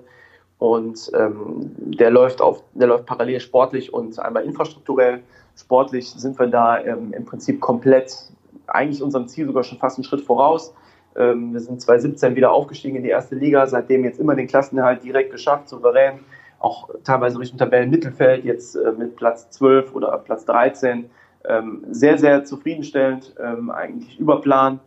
[0.57, 5.21] Und ähm, der läuft auf, der läuft parallel sportlich und einmal infrastrukturell.
[5.55, 8.31] Sportlich sind wir da ähm, im Prinzip komplett,
[8.67, 10.73] eigentlich unserem Ziel sogar schon fast einen Schritt voraus.
[11.15, 15.03] Ähm, wir sind 2017 wieder aufgestiegen in die erste Liga, seitdem jetzt immer den Klassenerhalt
[15.03, 16.19] direkt geschafft, souverän,
[16.59, 21.09] auch teilweise Richtung Tabellenmittelfeld, jetzt äh, mit Platz 12 oder Platz 13
[21.45, 24.79] ähm, sehr, sehr zufriedenstellend, ähm, eigentlich über Plan.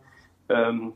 [0.49, 0.93] Ähm,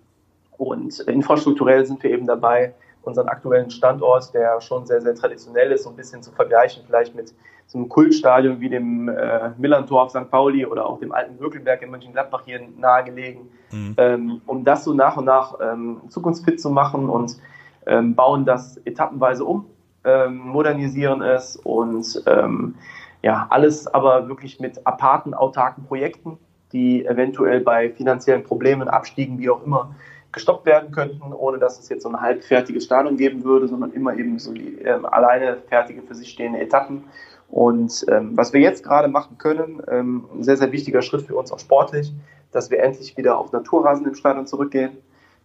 [0.58, 5.84] und infrastrukturell sind wir eben dabei, unseren aktuellen Standort, der schon sehr, sehr traditionell ist,
[5.84, 7.34] so ein bisschen zu vergleichen, vielleicht mit
[7.72, 10.30] so einem Kultstadion wie dem äh, Millantor auf St.
[10.30, 13.96] Pauli oder auch dem alten Würkelberg in Mönchengladbach hier nahegelegen, mhm.
[13.96, 17.38] ähm, um das so nach und nach ähm, zukunftsfit zu machen und
[17.86, 19.68] ähm, bauen das etappenweise um,
[20.04, 22.76] ähm, modernisieren es und ähm,
[23.22, 26.40] ja, alles aber wirklich mit aparten, autarken Projekten,
[26.74, 29.96] die eventuell bei finanziellen Problemen, Abstiegen, wie auch immer,
[30.34, 34.14] gestoppt werden könnten, ohne dass es jetzt so ein halbfertiges Stadion geben würde, sondern immer
[34.14, 37.06] eben so die, äh, alleine fertige für sich stehende Etappen.
[37.52, 41.36] Und ähm, was wir jetzt gerade machen können, ähm, ein sehr, sehr wichtiger Schritt für
[41.36, 42.14] uns auch sportlich,
[42.54, 44.92] dass wir endlich wieder auf Naturrasen im Stadion zurückgehen.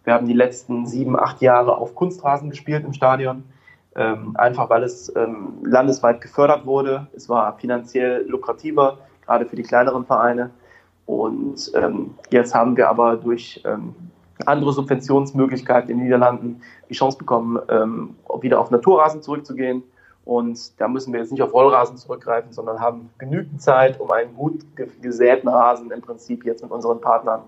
[0.05, 3.43] Wir haben die letzten sieben, acht Jahre auf Kunstrasen gespielt im Stadion,
[3.93, 7.07] ähm, einfach weil es ähm, landesweit gefördert wurde.
[7.13, 10.51] Es war finanziell lukrativer, gerade für die kleineren Vereine.
[11.05, 13.93] Und ähm, jetzt haben wir aber durch ähm,
[14.45, 19.83] andere Subventionsmöglichkeiten in den Niederlanden die Chance bekommen, ähm, wieder auf Naturrasen zurückzugehen.
[20.27, 24.35] Und da müssen wir jetzt nicht auf Rollrasen zurückgreifen, sondern haben genügend Zeit, um einen
[24.35, 24.61] gut
[25.01, 27.43] gesäten Rasen im Prinzip jetzt mit unseren Partnern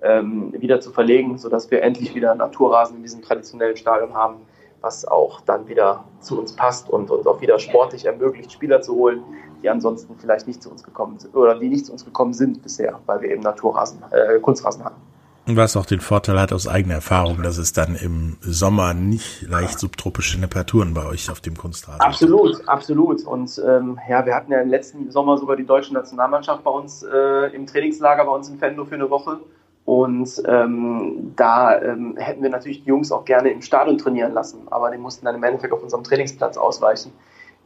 [0.00, 4.36] ähm, wieder zu verlegen, sodass wir endlich wieder Naturrasen in diesem traditionellen Stadion haben,
[4.80, 8.94] was auch dann wieder zu uns passt und uns auch wieder sportlich ermöglicht, Spieler zu
[8.94, 9.22] holen,
[9.62, 12.62] die ansonsten vielleicht nicht zu uns gekommen sind oder die nicht zu uns gekommen sind
[12.62, 15.02] bisher, weil wir eben Naturrasen, äh, Kunstrasen hatten.
[15.46, 19.80] Was auch den Vorteil hat aus eigener Erfahrung, dass es dann im Sommer nicht leicht
[19.80, 22.68] subtropische Temperaturen bei euch auf dem Kunstrasen Absolut, gibt.
[22.68, 23.24] absolut.
[23.24, 27.02] Und ähm, ja, wir hatten ja im letzten Sommer sogar die deutsche Nationalmannschaft bei uns
[27.02, 29.40] äh, im Trainingslager bei uns in Fendo für eine Woche.
[29.84, 34.60] Und ähm, da ähm, hätten wir natürlich die Jungs auch gerne im Stadion trainieren lassen,
[34.70, 37.10] aber die mussten dann im Endeffekt auf unserem Trainingsplatz ausweichen,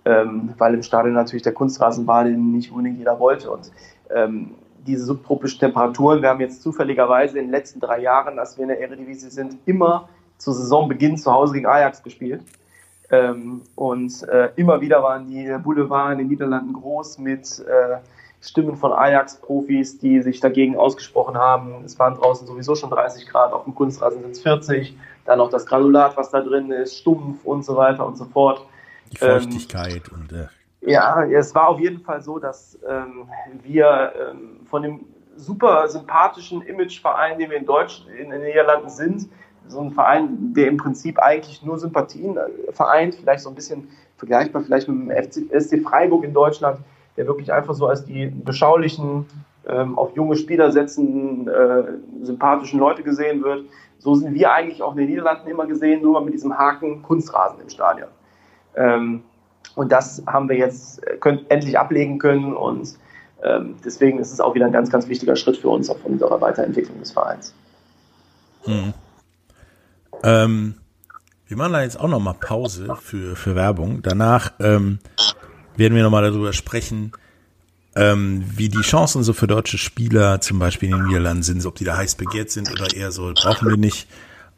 [0.06, 3.50] ähm, weil im Stadion natürlich der Kunstrasen war, den nicht unbedingt jeder wollte.
[3.50, 3.70] Und
[4.08, 4.54] ähm,
[4.86, 6.22] diese subtropischen Temperaturen.
[6.22, 9.56] Wir haben jetzt zufälligerweise in den letzten drei Jahren, als wir in der Eredivisie sind,
[9.66, 12.42] immer zu Saisonbeginn zu Hause gegen Ajax gespielt.
[13.10, 17.98] Ähm, und äh, immer wieder waren die Boulevard in den Niederlanden groß mit äh,
[18.40, 21.84] Stimmen von Ajax-Profis, die sich dagegen ausgesprochen haben.
[21.84, 24.96] Es waren draußen sowieso schon 30 Grad, auf dem Kunstrasen sind es 40.
[25.24, 28.64] Dann noch das Granulat, was da drin ist, stumpf und so weiter und so fort.
[29.12, 30.46] Die Feuchtigkeit ähm, und äh,
[30.86, 33.28] ja, es war auf jeden Fall so, dass ähm,
[33.62, 35.00] wir ähm, von dem
[35.36, 39.28] super sympathischen Imageverein, den wir in Deutsch in den Niederlanden sind,
[39.68, 43.88] so ein Verein, der im Prinzip eigentlich nur Sympathien äh, vereint, vielleicht so ein bisschen
[44.16, 46.78] vergleichbar vielleicht mit dem FC, SC Freiburg in Deutschland,
[47.16, 49.26] der wirklich einfach so als die beschaulichen,
[49.68, 51.84] ähm, auf junge Spieler setzenden, äh,
[52.22, 53.64] sympathischen Leute gesehen wird.
[53.98, 57.60] So sind wir eigentlich auch in den Niederlanden immer gesehen, nur mit diesem Haken Kunstrasen
[57.60, 58.08] im Stadion.
[58.76, 59.22] Ähm,
[59.74, 62.96] und das haben wir jetzt äh, können, endlich ablegen können und
[63.42, 66.40] ähm, deswegen ist es auch wieder ein ganz, ganz wichtiger Schritt für uns auf unserer
[66.40, 67.54] Weiterentwicklung des Vereins.
[68.64, 68.94] Hm.
[70.22, 70.74] Ähm,
[71.46, 74.00] wir machen da jetzt auch nochmal Pause für, für Werbung.
[74.02, 74.98] Danach ähm,
[75.76, 77.12] werden wir nochmal darüber sprechen,
[77.94, 81.76] ähm, wie die Chancen so für deutsche Spieler zum Beispiel in den Niederlanden sind, ob
[81.76, 84.08] die da heiß begehrt sind oder eher so, brauchen wir nicht,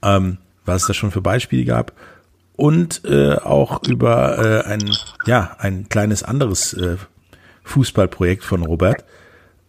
[0.02, 1.92] ähm, was es da schon für Beispiele gab
[2.58, 4.90] und äh, auch über äh, ein
[5.26, 6.96] ja ein kleines anderes äh,
[7.62, 9.04] Fußballprojekt von Robert.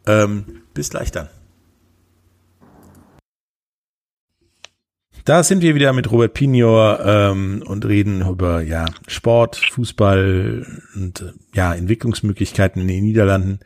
[0.07, 1.29] Ähm, bis gleich dann.
[5.23, 11.21] Da sind wir wieder mit Robert Pinior ähm, und reden über ja Sport, Fußball und
[11.21, 13.59] äh, ja Entwicklungsmöglichkeiten in den Niederlanden.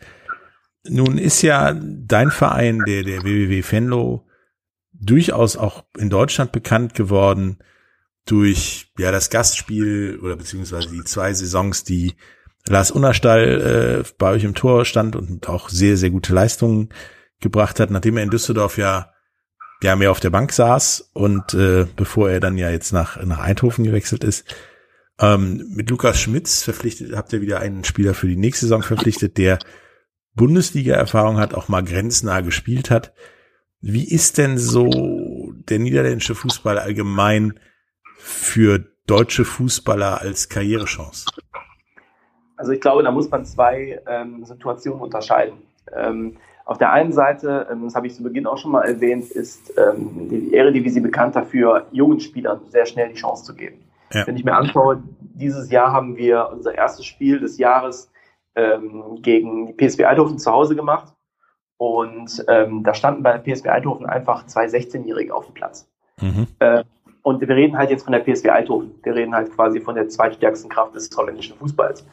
[0.86, 4.28] Nun ist ja dein Verein, der der WWW Venlo,
[4.92, 7.60] durchaus auch in Deutschland bekannt geworden
[8.26, 12.14] durch ja das Gastspiel oder beziehungsweise die zwei Saisons, die
[12.68, 16.90] Lars Unnerstall äh, bei euch im Tor stand und auch sehr, sehr gute Leistungen
[17.42, 19.14] gebracht hat, nachdem er in Düsseldorf ja
[19.84, 23.40] ja mehr auf der Bank saß und äh, bevor er dann ja jetzt nach, nach
[23.40, 24.46] Eindhoven gewechselt ist.
[25.20, 29.38] Ähm, mit Lukas Schmitz verpflichtet, habt ihr wieder einen Spieler für die nächste Saison verpflichtet,
[29.38, 29.60] der
[30.36, 33.14] Bundesliga-Erfahrung hat, auch mal grenznah gespielt hat.
[33.82, 37.60] Wie ist denn so der niederländische Fußball allgemein
[38.24, 41.26] für deutsche Fußballer als Karrierechance?
[42.56, 45.58] Also ich glaube, da muss man zwei ähm, Situationen unterscheiden.
[45.94, 49.30] Ähm, auf der einen Seite, ähm, das habe ich zu Beginn auch schon mal erwähnt,
[49.32, 53.84] ist ähm, die Eredivisie bekannt dafür, jungen Spielern sehr schnell die Chance zu geben.
[54.14, 54.26] Ja.
[54.26, 58.10] Wenn ich mir anschaue, dieses Jahr haben wir unser erstes Spiel des Jahres
[58.56, 61.14] ähm, gegen die PSV Eindhoven zu Hause gemacht.
[61.78, 65.90] Und ähm, da standen bei der PSV Eindhoven einfach zwei 16-Jährige auf dem Platz.
[66.22, 66.48] Mhm.
[66.60, 66.86] Äh,
[67.24, 69.00] und wir reden halt jetzt von der PSV Eindhoven.
[69.02, 72.06] Wir reden halt quasi von der zweitstärksten Kraft des holländischen Fußballs.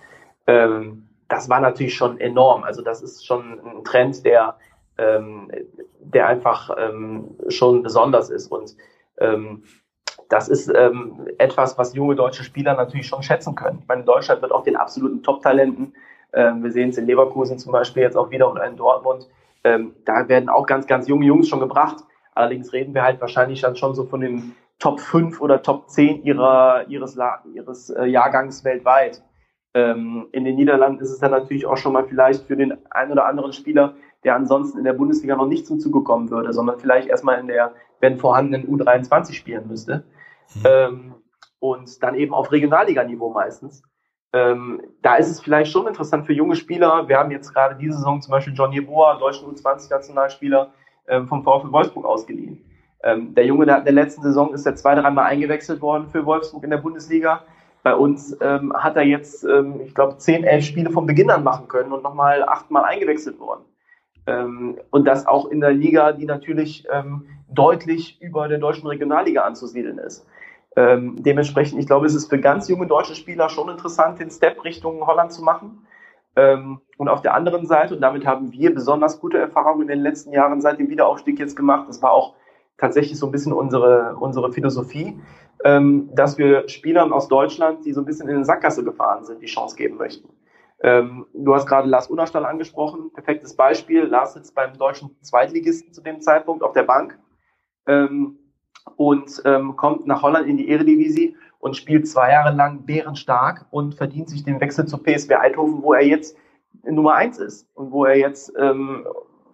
[0.46, 2.62] Ähm, das war natürlich schon enorm.
[2.62, 4.56] Also das ist schon ein Trend, der,
[4.98, 5.50] ähm,
[5.98, 8.52] der einfach ähm, schon besonders ist.
[8.52, 8.76] Und
[9.18, 9.64] ähm,
[10.28, 13.80] das ist ähm, etwas, was junge deutsche Spieler natürlich schon schätzen können.
[13.82, 15.92] Ich meine, in Deutschland wird auch den absoluten Top-Talenten,
[16.32, 19.28] ähm, wir sehen es in Leverkusen zum Beispiel jetzt auch wieder oder in Dortmund,
[19.62, 21.98] da werden auch ganz, ganz junge Jungs schon gebracht.
[22.34, 26.24] Allerdings reden wir halt wahrscheinlich dann schon so von dem Top 5 oder Top 10
[26.24, 27.16] ihrer, ihres,
[27.54, 29.22] ihres äh, Jahrgangs weltweit.
[29.72, 33.12] Ähm, in den Niederlanden ist es dann natürlich auch schon mal vielleicht für den einen
[33.12, 36.78] oder anderen Spieler, der ansonsten in der Bundesliga noch nicht zum Zuge kommen würde, sondern
[36.78, 40.04] vielleicht erstmal in der, wenn vorhandenen U23 spielen müsste.
[40.54, 40.62] Mhm.
[40.64, 41.14] Ähm,
[41.60, 43.82] und dann eben auf Regionalliganiveau meistens.
[44.32, 47.06] Ähm, da ist es vielleicht schon interessant für junge Spieler.
[47.06, 50.72] Wir haben jetzt gerade diese Saison zum Beispiel John Jeboa, deutschen U20-Nationalspieler,
[51.08, 52.64] ähm, vom VfL Wolfsburg ausgeliehen.
[53.02, 56.26] Ähm, der Junge, der in der letzten Saison ist er zwei, dreimal eingewechselt worden für
[56.26, 57.42] Wolfsburg in der Bundesliga.
[57.82, 61.42] Bei uns ähm, hat er jetzt, ähm, ich glaube, zehn, elf Spiele von Beginn an
[61.42, 63.64] machen können und nochmal achtmal eingewechselt worden.
[64.26, 69.42] Ähm, und das auch in der Liga, die natürlich ähm, deutlich über der deutschen Regionalliga
[69.42, 70.26] anzusiedeln ist.
[70.76, 74.62] Ähm, dementsprechend, ich glaube, es ist für ganz junge deutsche Spieler schon interessant, den Step
[74.62, 75.86] Richtung Holland zu machen.
[76.36, 80.00] Ähm, und auf der anderen Seite, und damit haben wir besonders gute Erfahrungen in den
[80.00, 82.34] letzten Jahren seit dem Wiederaufstieg jetzt gemacht, das war auch
[82.80, 85.20] tatsächlich so ein bisschen unsere, unsere Philosophie,
[85.64, 89.42] ähm, dass wir Spielern aus Deutschland, die so ein bisschen in den Sackgasse gefahren sind,
[89.42, 90.28] die Chance geben möchten.
[90.82, 94.04] Ähm, du hast gerade Lars Unerstall angesprochen, perfektes Beispiel.
[94.04, 97.18] Lars sitzt beim deutschen Zweitligisten zu dem Zeitpunkt auf der Bank
[97.86, 98.38] ähm,
[98.96, 103.94] und ähm, kommt nach Holland in die Eredivisie und spielt zwei Jahre lang bärenstark und
[103.94, 106.34] verdient sich den Wechsel zu PSW Eindhoven, wo er jetzt
[106.82, 109.06] Nummer eins ist und wo er jetzt ähm,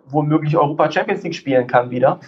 [0.07, 2.21] womöglich Europa Champions League spielen kann wieder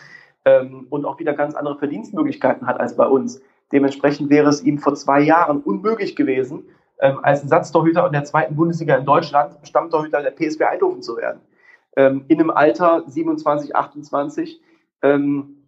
[0.44, 3.40] ähm, und auch wieder ganz andere Verdienstmöglichkeiten hat als bei uns.
[3.72, 6.64] Dementsprechend wäre es ihm vor zwei Jahren unmöglich gewesen,
[7.01, 11.40] ähm, als Ersatztorhüter in der zweiten Bundesliga in Deutschland Stammtorhüter der PSW Eindhoven zu werden.
[11.96, 14.61] Ähm, in einem Alter 27, 28,
[15.03, 15.59] ähm,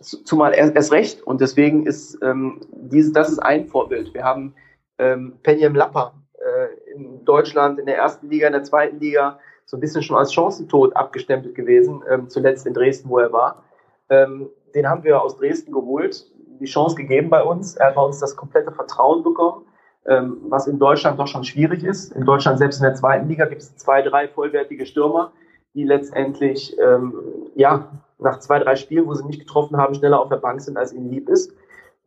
[0.00, 1.22] zumal erst, erst recht.
[1.22, 4.14] Und deswegen ist ähm, dieses, das ist ein Vorbild.
[4.14, 4.54] Wir haben
[4.98, 9.76] ähm, Penjem Lapper äh, in Deutschland in der ersten Liga, in der zweiten Liga so
[9.76, 13.64] ein bisschen schon als Chancentod abgestempelt gewesen, ähm, zuletzt in Dresden, wo er war.
[14.10, 16.26] Ähm, den haben wir aus Dresden geholt,
[16.60, 17.76] die Chance gegeben bei uns.
[17.76, 19.64] Er hat bei uns das komplette Vertrauen bekommen,
[20.06, 22.12] ähm, was in Deutschland doch schon schwierig ist.
[22.12, 25.32] In Deutschland, selbst in der zweiten Liga, gibt es zwei, drei vollwertige Stürmer,
[25.74, 27.14] die letztendlich ähm,
[27.54, 30.76] ja, nach zwei, drei Spielen, wo sie nicht getroffen haben, schneller auf der Bank sind,
[30.76, 31.52] als ihnen lieb ist.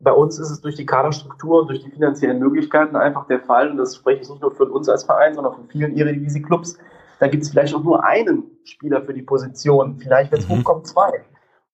[0.00, 3.70] Bei uns ist es durch die Kaderstruktur und durch die finanziellen Möglichkeiten einfach der Fall,
[3.70, 6.76] und das spreche ich nicht nur für uns als Verein, sondern von vielen Eredivisie-Clubs,
[7.20, 10.58] da gibt es vielleicht auch nur einen Spieler für die Position, vielleicht, wenn es mhm.
[10.58, 11.24] hochkommt, zwei.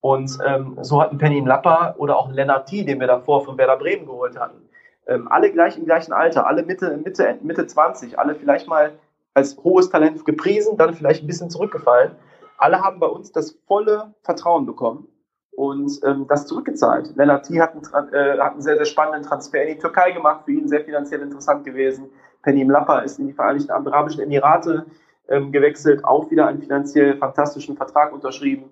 [0.01, 3.77] Und ähm, so hatten Penny Lapper oder auch Lennart T., den wir davor von Werder
[3.77, 4.69] Bremen geholt hatten.
[5.07, 8.93] Ähm, alle gleich im gleichen Alter, alle Mitte, Mitte, Mitte 20, alle vielleicht mal
[9.33, 12.11] als hohes Talent gepriesen, dann vielleicht ein bisschen zurückgefallen.
[12.57, 15.07] Alle haben bei uns das volle Vertrauen bekommen
[15.51, 17.15] und ähm, das zurückgezahlt.
[17.15, 17.59] Lennart T.
[17.59, 20.67] Hat einen, äh, hat einen sehr, sehr spannenden Transfer in die Türkei gemacht, für ihn
[20.67, 22.09] sehr finanziell interessant gewesen.
[22.43, 24.85] Penny Lapper ist in die Vereinigten Arabischen Emirate
[25.27, 28.69] ähm, gewechselt, auch wieder einen finanziell fantastischen Vertrag unterschrieben.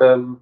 [0.00, 0.40] Ähm,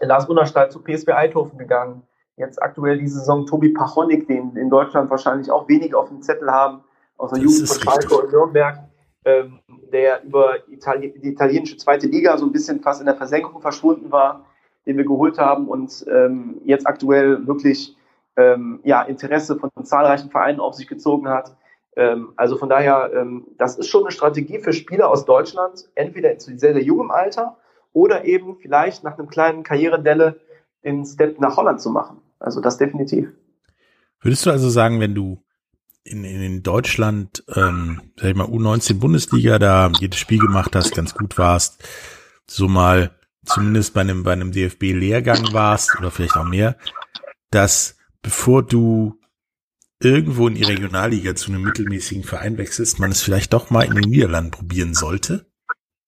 [0.00, 2.02] Lars Unerstadt zu PSW Eindhoven gegangen.
[2.36, 6.50] Jetzt aktuell diese Saison Tobi Pachonik, den in Deutschland wahrscheinlich auch wenig auf dem Zettel
[6.50, 6.82] haben,
[7.16, 8.78] aus der Jugend von Schalke und Nürnberg,
[9.24, 9.60] ähm,
[9.92, 14.10] der über Itali die italienische zweite Liga so ein bisschen fast in der Versenkung verschwunden
[14.10, 14.44] war,
[14.86, 17.96] den wir geholt haben und ähm, jetzt aktuell wirklich
[18.36, 21.56] ähm, ja, Interesse von zahlreichen Vereinen auf sich gezogen hat.
[21.96, 26.36] Ähm, also von daher, ähm, das ist schon eine Strategie für Spieler aus Deutschland, entweder
[26.38, 27.56] zu sehr, sehr jungem Alter
[27.94, 30.38] oder eben vielleicht nach einem kleinen Karrieredelle
[30.84, 32.18] den Step nach Holland zu machen.
[32.38, 33.28] Also das definitiv.
[34.20, 35.42] Würdest du also sagen, wenn du
[36.02, 41.14] in, in Deutschland, ähm, sag ich mal, U19 Bundesliga, da jedes Spiel gemacht hast, ganz
[41.14, 41.82] gut warst,
[42.46, 43.12] so mal
[43.46, 46.76] zumindest bei einem, bei einem DFB-Lehrgang warst oder vielleicht auch mehr,
[47.50, 49.18] dass bevor du
[50.00, 53.94] irgendwo in die Regionalliga zu einem mittelmäßigen Verein wechselst, man es vielleicht doch mal in
[53.94, 55.46] den Niederlanden probieren sollte?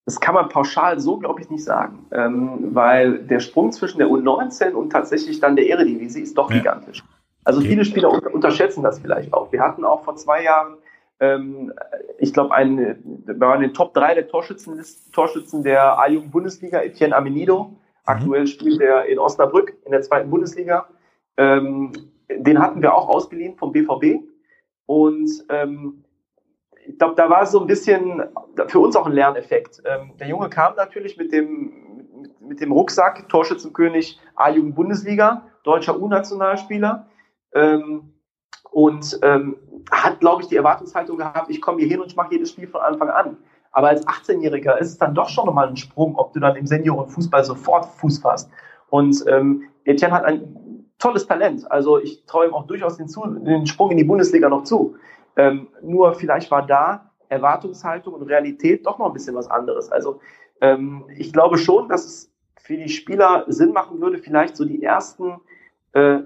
[0.07, 4.07] Das kann man pauschal so, glaube ich, nicht sagen, ähm, weil der Sprung zwischen der
[4.07, 6.59] U19 und tatsächlich dann der Eredivisie ist doch ja.
[6.59, 7.03] gigantisch.
[7.43, 7.67] Also okay.
[7.67, 9.51] viele Spieler unterschätzen das vielleicht auch.
[9.51, 10.77] Wir hatten auch vor zwei Jahren,
[11.19, 11.73] ähm,
[12.19, 17.65] ich glaube, wir waren in den Top 3 der Torschützen, Torschützen der A-Jugend-Bundesliga, Etienne Amenido.
[17.65, 17.75] Mhm.
[18.05, 20.87] Aktuell spielt er in Osnabrück in der zweiten Bundesliga.
[21.35, 21.91] Ähm,
[22.29, 24.23] den hatten wir auch ausgeliehen vom BVB.
[24.85, 26.05] Und ähm,
[26.87, 28.23] ich glaube, da war so ein bisschen
[28.67, 29.81] für uns auch ein Lerneffekt.
[29.85, 31.73] Ähm, der Junge kam natürlich mit dem,
[32.21, 37.07] mit, mit dem Rucksack, Torschützenkönig A-Jugend Bundesliga, deutscher U-Nationalspieler.
[37.53, 38.13] Ähm,
[38.71, 39.57] und ähm,
[39.91, 42.67] hat, glaube ich, die Erwartungshaltung gehabt, ich komme hier hin und ich mache jedes Spiel
[42.67, 43.37] von Anfang an.
[43.71, 46.65] Aber als 18-Jähriger ist es dann doch schon nochmal ein Sprung, ob du dann im
[46.65, 48.49] Seniorenfußball sofort Fuß fasst.
[48.89, 51.69] Und ähm, Etienne hat ein tolles Talent.
[51.71, 53.07] Also ich traue ihm auch durchaus den,
[53.43, 54.95] den Sprung in die Bundesliga noch zu.
[55.37, 59.91] Ähm, nur vielleicht war da Erwartungshaltung und Realität doch noch ein bisschen was anderes.
[59.91, 60.19] Also
[60.61, 64.83] ähm, ich glaube schon, dass es für die Spieler Sinn machen würde, vielleicht so die
[64.83, 65.39] ersten,
[65.93, 66.19] äh,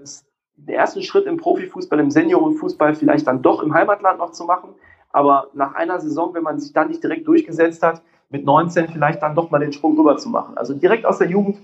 [0.56, 4.70] den ersten Schritt im Profifußball, im Seniorenfußball vielleicht dann doch im Heimatland noch zu machen.
[5.12, 9.22] Aber nach einer Saison, wenn man sich dann nicht direkt durchgesetzt hat, mit 19 vielleicht
[9.22, 10.58] dann doch mal den Sprung rüber zu machen.
[10.58, 11.58] Also direkt aus der Jugend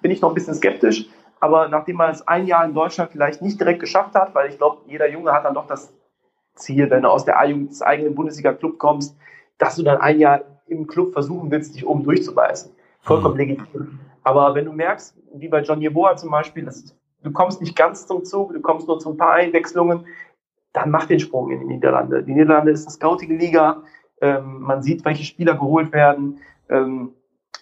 [0.00, 1.06] bin ich noch ein bisschen skeptisch.
[1.38, 4.56] Aber nachdem man es ein Jahr in Deutschland vielleicht nicht direkt geschafft hat, weil ich
[4.56, 5.92] glaube, jeder Junge hat dann doch das
[6.54, 9.16] Ziel, wenn du aus der A-Jugend des eigenen Bundesliga-Club kommst,
[9.58, 12.72] dass du dann ein Jahr im Club versuchen willst, dich oben durchzubeißen.
[13.00, 13.40] Vollkommen mhm.
[13.40, 14.00] legitim.
[14.22, 18.06] Aber wenn du merkst, wie bei John Yeboah zum Beispiel, dass du kommst nicht ganz
[18.06, 20.06] zum Zug, du kommst nur zu ein paar Einwechslungen,
[20.72, 22.22] dann mach den Sprung in die Niederlande.
[22.22, 23.82] Die Niederlande ist eine scoutige Liga.
[24.20, 27.12] Ähm, man sieht, welche Spieler geholt werden ähm,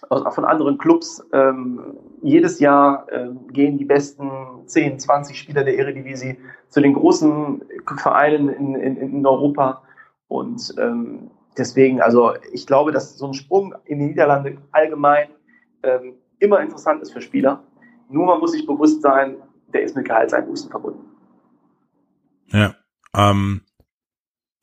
[0.09, 1.25] von anderen Clubs.
[1.33, 4.29] Ähm, jedes Jahr ähm, gehen die besten
[4.65, 6.37] 10, 20 Spieler der Eredivisie
[6.69, 7.63] zu den großen
[7.97, 9.83] Vereinen in, in, in Europa.
[10.27, 15.29] Und ähm, deswegen, also ich glaube, dass so ein Sprung in die Niederlande allgemein
[15.83, 17.63] ähm, immer interessant ist für Spieler.
[18.09, 19.37] Nur man muss sich bewusst sein,
[19.73, 21.05] der ist mit Gehaltseinbußen verbunden.
[22.47, 22.75] Ja,
[23.15, 23.61] ähm,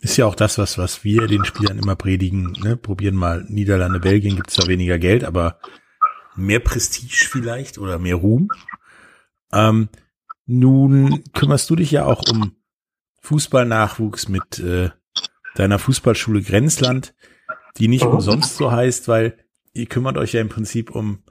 [0.00, 2.52] ist ja auch das, was, was wir den Spielern immer predigen.
[2.62, 2.76] Ne?
[2.76, 5.60] Probieren mal Niederlande, Belgien, gibt es zwar weniger Geld, aber
[6.36, 8.48] mehr Prestige vielleicht oder mehr Ruhm.
[9.52, 9.88] Ähm,
[10.46, 12.56] nun kümmerst du dich ja auch um
[13.20, 14.90] Fußballnachwuchs mit äh,
[15.54, 17.14] deiner Fußballschule Grenzland,
[17.76, 18.10] die nicht oh.
[18.10, 19.36] umsonst so heißt, weil
[19.74, 21.22] ihr kümmert euch ja im Prinzip um,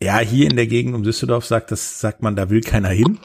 [0.00, 3.18] ja, hier in der Gegend um Düsseldorf sagt das, sagt man, da will keiner hin.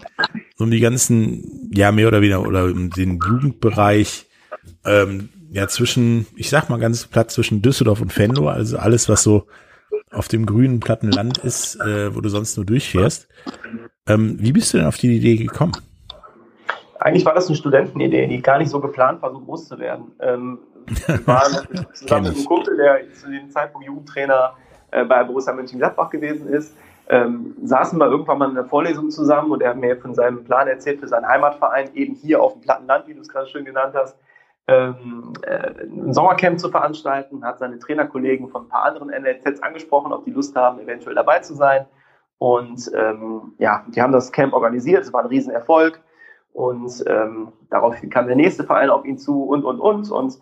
[0.58, 4.28] Um die ganzen, ja, mehr oder weniger, oder um den Jugendbereich,
[4.86, 9.24] ähm, ja, zwischen, ich sag mal ganz platt zwischen Düsseldorf und Venlo, also alles, was
[9.24, 9.46] so
[10.12, 13.28] auf dem grünen, platten Land ist, äh, wo du sonst nur durchfährst.
[14.08, 15.74] Ähm, wie bist du denn auf die Idee gekommen?
[17.00, 20.12] Eigentlich war das eine Studentenidee, die gar nicht so geplant war, so groß zu werden.
[20.20, 20.60] Ähm,
[21.26, 21.44] war
[21.94, 24.54] zusammen mit einem Kumpel, der zu dem Zeitpunkt Jugendtrainer
[24.92, 26.76] äh, bei Borussia Mönchengladbach gewesen ist,
[27.10, 30.44] ähm, saßen wir irgendwann mal in der Vorlesung zusammen und er hat mir von seinem
[30.44, 33.48] Plan erzählt für seinen Heimatverein, eben hier auf dem platten Land, wie du es gerade
[33.48, 34.18] schön genannt hast,
[34.68, 40.14] ähm, äh, ein Sommercamp zu veranstalten, hat seine Trainerkollegen von ein paar anderen NLZs angesprochen,
[40.14, 41.86] ob die Lust haben, eventuell dabei zu sein.
[42.38, 46.02] Und ähm, ja, die haben das Camp organisiert, es war ein Riesenerfolg.
[46.54, 50.12] Und ähm, daraufhin kam der nächste Verein auf ihn zu und, und, und.
[50.12, 50.40] Und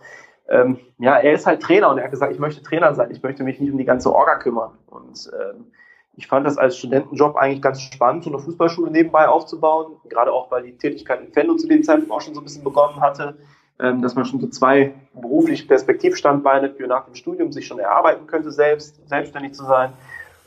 [0.49, 3.23] ähm, ja, er ist halt Trainer und er hat gesagt, ich möchte Trainer sein, ich
[3.23, 4.77] möchte mich nicht um die ganze Orga kümmern.
[4.87, 5.71] Und ähm,
[6.15, 10.51] ich fand das als Studentenjob eigentlich ganz spannend, so eine Fußballschule nebenbei aufzubauen, gerade auch,
[10.51, 13.37] weil die Tätigkeit in Fendo zu dem Zeitpunkt auch schon so ein bisschen begonnen hatte,
[13.81, 18.51] dass man schon so zwei berufliche Perspektivstandbeine für nach dem Studium sich schon erarbeiten könnte,
[18.51, 19.91] selbst selbstständig zu sein.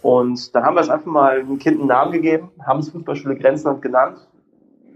[0.02, 3.36] Und dann haben wir es einfach mal einem Kind einen Namen gegeben, haben es Fußballschule
[3.36, 4.18] Grenzland genannt.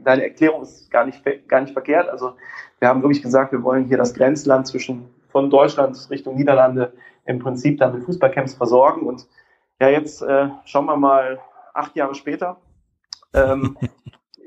[0.05, 2.09] Deine Erklärung ist gar nicht, gar nicht verkehrt.
[2.09, 2.35] Also
[2.79, 6.93] wir haben wirklich gesagt, wir wollen hier das Grenzland zwischen von Deutschland Richtung Niederlande
[7.25, 9.07] im Prinzip dann mit Fußballcamps versorgen.
[9.07, 9.27] Und
[9.81, 11.39] ja, jetzt äh, schauen wir mal
[11.75, 12.59] acht Jahre später.
[13.35, 13.77] Ähm,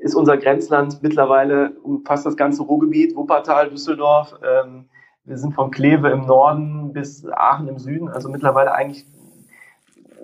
[0.02, 4.34] ist unser Grenzland mittlerweile umfasst das ganze Ruhrgebiet, Wuppertal, Düsseldorf.
[4.42, 4.86] Ähm,
[5.24, 9.06] wir sind von Kleve im Norden bis Aachen im Süden, also mittlerweile eigentlich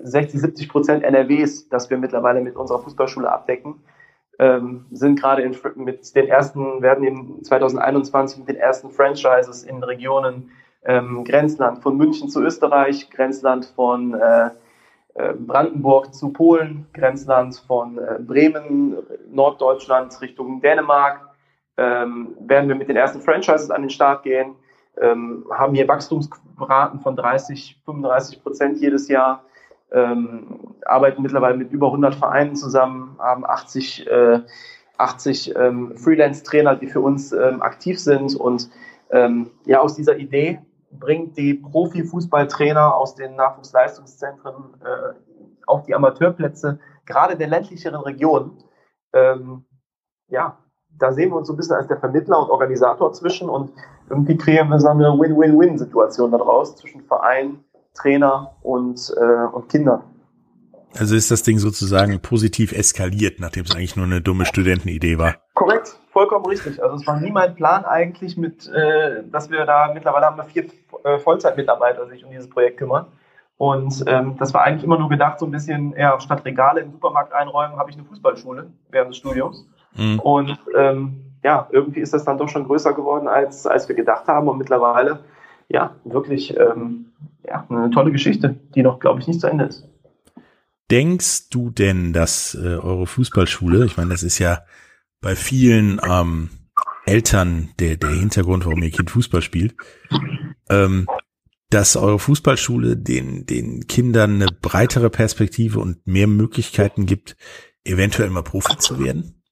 [0.02, 3.76] 60, 70 Prozent NRWs, das wir mittlerweile mit unserer Fußballschule abdecken,
[4.40, 9.82] ähm, sind gerade in, mit den ersten, werden in 2021 mit den ersten Franchises in
[9.84, 10.50] Regionen
[10.84, 14.50] ähm, Grenzland von München zu Österreich, Grenzland von äh
[15.34, 18.96] Brandenburg zu Polen, Grenzland von äh, Bremen,
[19.30, 21.28] Norddeutschland Richtung Dänemark,
[21.76, 24.54] ähm, werden wir mit den ersten Franchises an den Start gehen,
[25.00, 29.44] ähm, haben hier Wachstumsraten von 30, 35 Prozent jedes Jahr.
[29.90, 34.40] Ähm, arbeiten mittlerweile mit über 100 Vereinen zusammen, haben 80, äh,
[34.98, 38.34] 80 ähm, Freelance-Trainer, die für uns ähm, aktiv sind.
[38.36, 38.68] Und
[39.10, 40.60] ähm, ja, aus dieser Idee
[40.90, 45.14] bringt die Profifußballtrainer aus den Nachwuchsleistungszentren äh,
[45.66, 48.62] auf die Amateurplätze, gerade der ländlicheren Regionen.
[49.12, 49.66] Ähm,
[50.28, 50.58] ja,
[50.98, 53.72] da sehen wir uns so ein bisschen als der Vermittler und Organisator zwischen und
[54.10, 57.64] irgendwie kreieren wir so eine Win-Win-Win-Situation daraus zwischen Verein,
[57.94, 60.02] Trainer und, äh, und Kindern.
[60.96, 65.36] Also ist das Ding sozusagen positiv eskaliert, nachdem es eigentlich nur eine dumme Studentenidee war.
[65.54, 66.82] Korrekt, vollkommen richtig.
[66.82, 70.44] Also es war nie mein Plan eigentlich mit, äh, dass wir da mittlerweile haben wir
[70.44, 70.64] vier
[71.04, 73.06] äh, Vollzeitmitarbeiter, die sich um dieses Projekt kümmern.
[73.56, 76.90] Und ähm, das war eigentlich immer nur gedacht, so ein bisschen, ja, statt Regale im
[76.90, 79.64] Supermarkt einräumen, habe ich eine Fußballschule während des Studiums.
[79.94, 80.18] Mhm.
[80.18, 84.26] Und ähm, ja, irgendwie ist das dann doch schon größer geworden, als, als wir gedacht
[84.26, 84.48] haben.
[84.48, 85.20] Und mittlerweile
[85.68, 87.12] ja, wirklich ähm,
[87.46, 89.86] ja, eine tolle Geschichte, die noch, glaube ich, nicht zu Ende ist.
[90.90, 94.60] Denkst du denn, dass äh, eure Fußballschule, ich meine, das ist ja
[95.20, 96.50] bei vielen ähm,
[97.06, 99.74] Eltern der, der Hintergrund, warum ihr Kind Fußball spielt,
[100.68, 101.06] ähm,
[101.70, 107.36] dass eure Fußballschule den, den Kindern eine breitere Perspektive und mehr Möglichkeiten gibt,
[107.84, 109.42] eventuell mal Profi zu werden?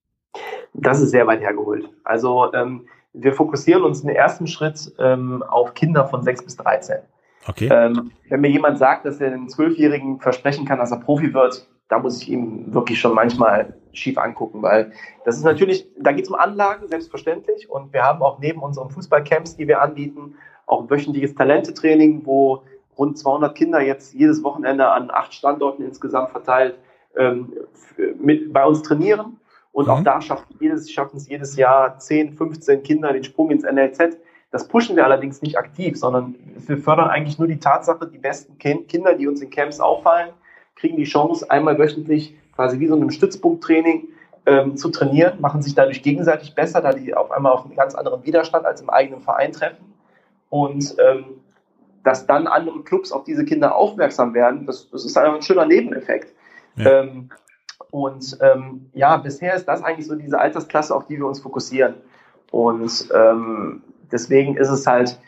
[0.74, 1.88] Das ist sehr weit hergeholt.
[2.04, 6.98] Also ähm, wir fokussieren uns im ersten Schritt ähm, auf Kinder von 6 bis 13.
[7.48, 7.68] Okay.
[7.72, 11.66] Ähm, wenn mir jemand sagt, dass er einen Zwölfjährigen versprechen kann, dass er Profi wird,
[11.88, 14.92] da muss ich ihm wirklich schon manchmal schief angucken, weil
[15.24, 17.70] das ist natürlich, da geht es um Anlagen, selbstverständlich.
[17.70, 20.34] Und wir haben auch neben unseren Fußballcamps, die wir anbieten,
[20.66, 22.62] auch wöchentliches Talentetraining, wo
[22.98, 26.78] rund 200 Kinder jetzt jedes Wochenende an acht Standorten insgesamt verteilt
[27.16, 27.52] ähm,
[28.18, 29.38] mit bei uns trainieren.
[29.72, 29.90] Und mhm.
[29.90, 34.18] auch da schaffen, jedes, schaffen es jedes Jahr 10, 15 Kinder den Sprung ins NLZ.
[34.50, 36.34] Das pushen wir allerdings nicht aktiv, sondern
[36.66, 40.30] wir fördern eigentlich nur die Tatsache, die besten Kinder, die uns in Camps auffallen,
[40.76, 44.08] kriegen die Chance, einmal wöchentlich quasi wie so einem Stützpunkttraining
[44.46, 47.94] ähm, zu trainieren, machen sich dadurch gegenseitig besser, da die auf einmal auf einen ganz
[47.94, 49.92] anderen Widerstand als im eigenen Verein treffen.
[50.48, 51.24] Und ähm,
[52.04, 55.66] dass dann andere Clubs auf diese Kinder aufmerksam werden, das, das ist einfach ein schöner
[55.66, 56.32] Nebeneffekt.
[56.76, 57.00] Ja.
[57.00, 57.30] Ähm,
[57.90, 61.94] und ähm, ja, bisher ist das eigentlich so diese Altersklasse, auf die wir uns fokussieren.
[62.50, 65.18] Und ähm, deswegen ist es halt,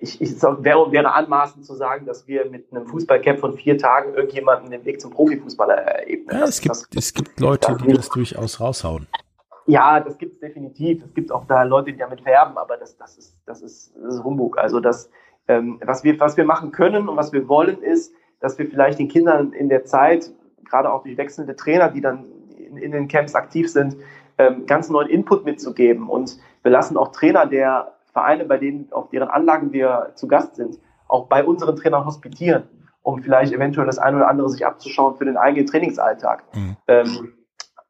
[0.00, 4.14] ich, ich wäre, wäre anmaßend zu sagen, dass wir mit einem Fußballcamp von vier Tagen
[4.14, 6.38] irgendjemanden den Weg zum Profifußballer ebnen.
[6.38, 9.08] Ja, es, gibt, das, es gibt Leute, die das durchaus raushauen.
[9.66, 11.02] Ja, das gibt es definitiv.
[11.04, 14.16] Es gibt auch da Leute, die damit werben, aber das, das, ist, das, ist, das
[14.16, 14.58] ist Humbug.
[14.58, 15.10] Also das,
[15.48, 18.98] ähm, was, wir, was wir machen können und was wir wollen, ist, dass wir vielleicht
[18.98, 20.30] den Kindern in der Zeit,
[20.68, 22.26] gerade auch durch wechselnde Trainer, die dann
[22.58, 23.96] in, in den Camps aktiv sind,
[24.38, 26.08] ähm, ganz neuen Input mitzugeben.
[26.08, 30.56] Und wir lassen auch Trainer der Vereine, bei denen, auf deren Anlagen wir zu Gast
[30.56, 32.62] sind, auch bei unseren Trainern hospitieren,
[33.02, 36.44] um vielleicht eventuell das eine oder andere sich abzuschauen für den eigenen Trainingsalltag.
[36.54, 36.76] Mhm.
[36.88, 37.34] Ähm,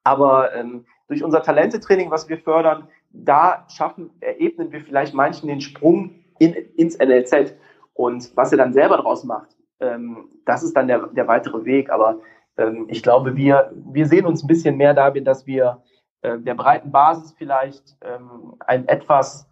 [0.03, 5.61] aber ähm, durch unser Talentetraining, was wir fördern, da schaffen, ebnen wir vielleicht manchen den
[5.61, 7.55] Sprung in, ins NLZ.
[7.93, 9.51] Und was er dann selber draus macht,
[9.81, 11.91] ähm, das ist dann der, der weitere Weg.
[11.91, 12.18] Aber
[12.57, 15.83] ähm, ich glaube, wir, wir sehen uns ein bisschen mehr darin, dass wir
[16.22, 19.49] äh, der breiten Basis vielleicht ähm, ein etwas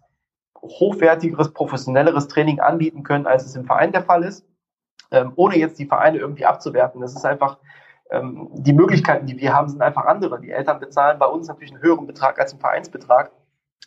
[0.63, 4.45] hochwertigeres, professionelleres Training anbieten können, als es im Verein der Fall ist,
[5.11, 7.01] ähm, ohne jetzt die Vereine irgendwie abzuwerten.
[7.01, 7.57] Das ist einfach,
[8.09, 10.39] ähm, die Möglichkeiten, die wir haben, sind einfach andere.
[10.39, 13.31] Die Eltern bezahlen bei uns natürlich einen höheren Betrag als im Vereinsbetrag.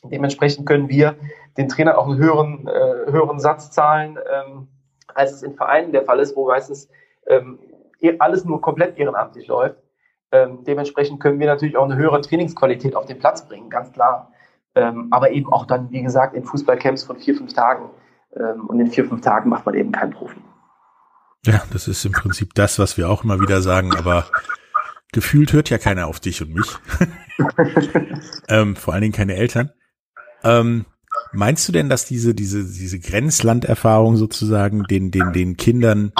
[0.04, 1.16] Dementsprechend können wir
[1.56, 4.68] den Trainer auch einen höheren, äh, höheren Satz zahlen, ähm,
[5.14, 6.88] als es in Vereinen der Fall ist, wo meistens
[7.26, 7.58] ähm,
[8.00, 9.82] eh alles nur komplett ehrenamtlich läuft.
[10.32, 14.32] Ähm, dementsprechend können wir natürlich auch eine höhere Trainingsqualität auf den Platz bringen, ganz klar.
[14.76, 17.88] Ähm, aber eben auch dann, wie gesagt, in Fußballcamps von vier, fünf Tagen.
[18.36, 20.36] Ähm, und in vier, fünf Tagen macht man eben keinen Profi.
[21.46, 24.26] Ja, das ist im Prinzip das, was wir auch immer wieder sagen, aber
[25.12, 26.76] gefühlt hört ja keiner auf dich und mich.
[28.48, 29.70] ähm, vor allen Dingen keine Eltern.
[30.44, 30.84] Ähm,
[31.32, 36.12] meinst du denn, dass diese, diese, diese Grenzlanderfahrung sozusagen den, den, den Kindern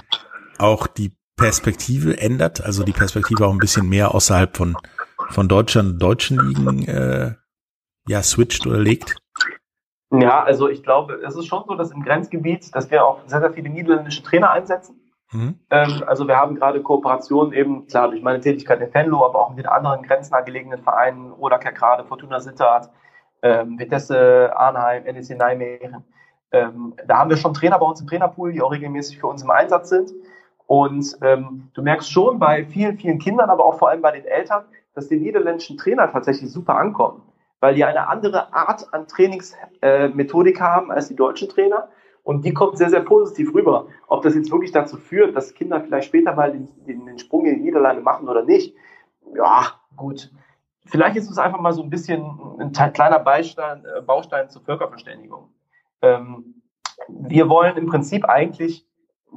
[0.58, 2.64] auch die Perspektive ändert?
[2.64, 4.76] Also die Perspektive auch ein bisschen mehr außerhalb von,
[5.30, 7.34] von Deutschland, deutschen Ligen äh,
[8.08, 9.16] ja, switcht oder legt?
[10.12, 13.40] Ja, also ich glaube, es ist schon so, dass im Grenzgebiet, dass wir auch sehr,
[13.40, 15.00] sehr viele niederländische Trainer einsetzen.
[15.32, 15.58] Mhm.
[15.70, 19.50] Ähm, also wir haben gerade Kooperationen eben, klar, durch meine Tätigkeit in Venlo, aber auch
[19.50, 22.90] mit den anderen grenznah gelegenen Vereinen, oder gerade Fortuna Sittard,
[23.42, 26.04] ähm, Vitesse, Arnheim, NEC Nijmegen.
[26.52, 29.42] Ähm, da haben wir schon Trainer bei uns im Trainerpool, die auch regelmäßig für uns
[29.42, 30.12] im Einsatz sind.
[30.66, 34.24] Und ähm, du merkst schon bei vielen, vielen Kindern, aber auch vor allem bei den
[34.24, 37.22] Eltern, dass die niederländischen Trainer tatsächlich super ankommen
[37.60, 41.88] weil die eine andere Art an Trainingsmethodik äh, haben als die deutschen Trainer.
[42.22, 43.86] Und die kommt sehr, sehr positiv rüber.
[44.08, 47.46] Ob das jetzt wirklich dazu führt, dass Kinder vielleicht später mal den, den, den Sprung
[47.46, 48.74] in die Niederlande machen oder nicht,
[49.34, 50.30] ja, gut.
[50.84, 52.24] Vielleicht ist es einfach mal so ein bisschen
[52.58, 55.50] ein kleiner Baustein, äh, Baustein zur Völkerverständigung.
[56.02, 56.62] Ähm,
[57.08, 58.86] wir wollen im Prinzip eigentlich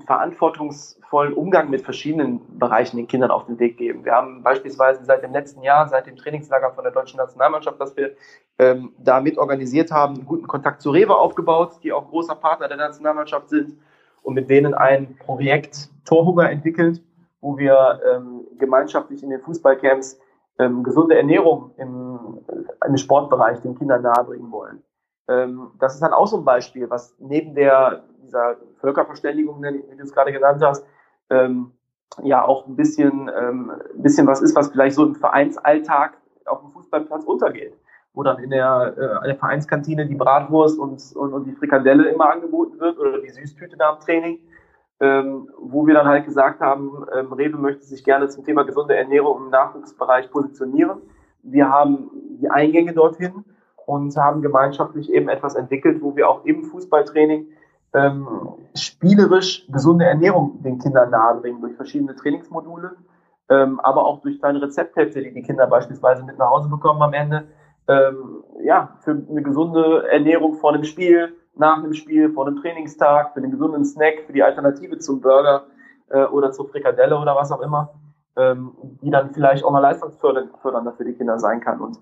[0.06, 4.06] verantwortungsvollen Umgang mit verschiedenen Bereichen den Kindern auf den Weg geben.
[4.06, 7.96] Wir haben beispielsweise seit dem letzten Jahr, seit dem Trainingslager von der deutschen Nationalmannschaft, das
[7.98, 8.16] wir
[8.60, 12.68] ähm, da mit organisiert haben, einen guten Kontakt zu Rewe aufgebaut, die auch großer Partner
[12.68, 13.78] der Nationalmannschaft sind
[14.22, 17.02] und mit denen ein Projekt Torhunger entwickelt,
[17.42, 20.20] wo wir ähm, gemeinschaftlich in den Fußballcamps
[20.60, 22.40] ähm, gesunde Ernährung im,
[22.86, 24.84] im Sportbereich den Kindern nahebringen wollen.
[25.30, 30.04] Ähm, das ist dann auch so ein Beispiel, was neben der dieser Völkerverständigung, wie du
[30.04, 30.86] es gerade genannt hast,
[31.30, 31.72] ähm,
[32.24, 36.62] ja auch ein bisschen, ähm, ein bisschen was ist, was vielleicht so im Vereinsalltag auf
[36.62, 37.74] dem Fußballplatz untergeht,
[38.14, 42.32] wo dann in der, äh, der Vereinskantine die Bratwurst und, und, und die Frikadelle immer
[42.32, 44.40] angeboten wird oder die Süßtüte nach dem Training,
[45.00, 48.96] ähm, wo wir dann halt gesagt haben, ähm, Rewe möchte sich gerne zum Thema gesunde
[48.96, 51.02] Ernährung im Nachwuchsbereich positionieren.
[51.44, 52.10] Wir haben
[52.42, 53.46] die Eingänge dorthin
[53.86, 57.48] und haben gemeinschaftlich eben etwas entwickelt, wo wir auch im Fußballtraining
[57.94, 58.28] ähm,
[58.76, 62.96] spielerisch gesunde Ernährung den Kindern nahebringen durch verschiedene Trainingsmodule,
[63.50, 67.14] ähm, aber auch durch kleine Rezepthefte, die die Kinder beispielsweise mit nach Hause bekommen am
[67.14, 67.48] Ende.
[67.88, 73.34] Ähm, ja, für eine gesunde Ernährung vor einem Spiel, nach einem Spiel, vor einem Trainingstag,
[73.34, 75.64] für den gesunden Snack, für die Alternative zum Burger
[76.10, 77.94] äh, oder zur Frikadelle oder was auch immer.
[78.40, 78.72] ähm,
[79.02, 81.82] die dann vielleicht auch mal leistungsfördernder für die Kinder sein kann.
[81.82, 81.98] Und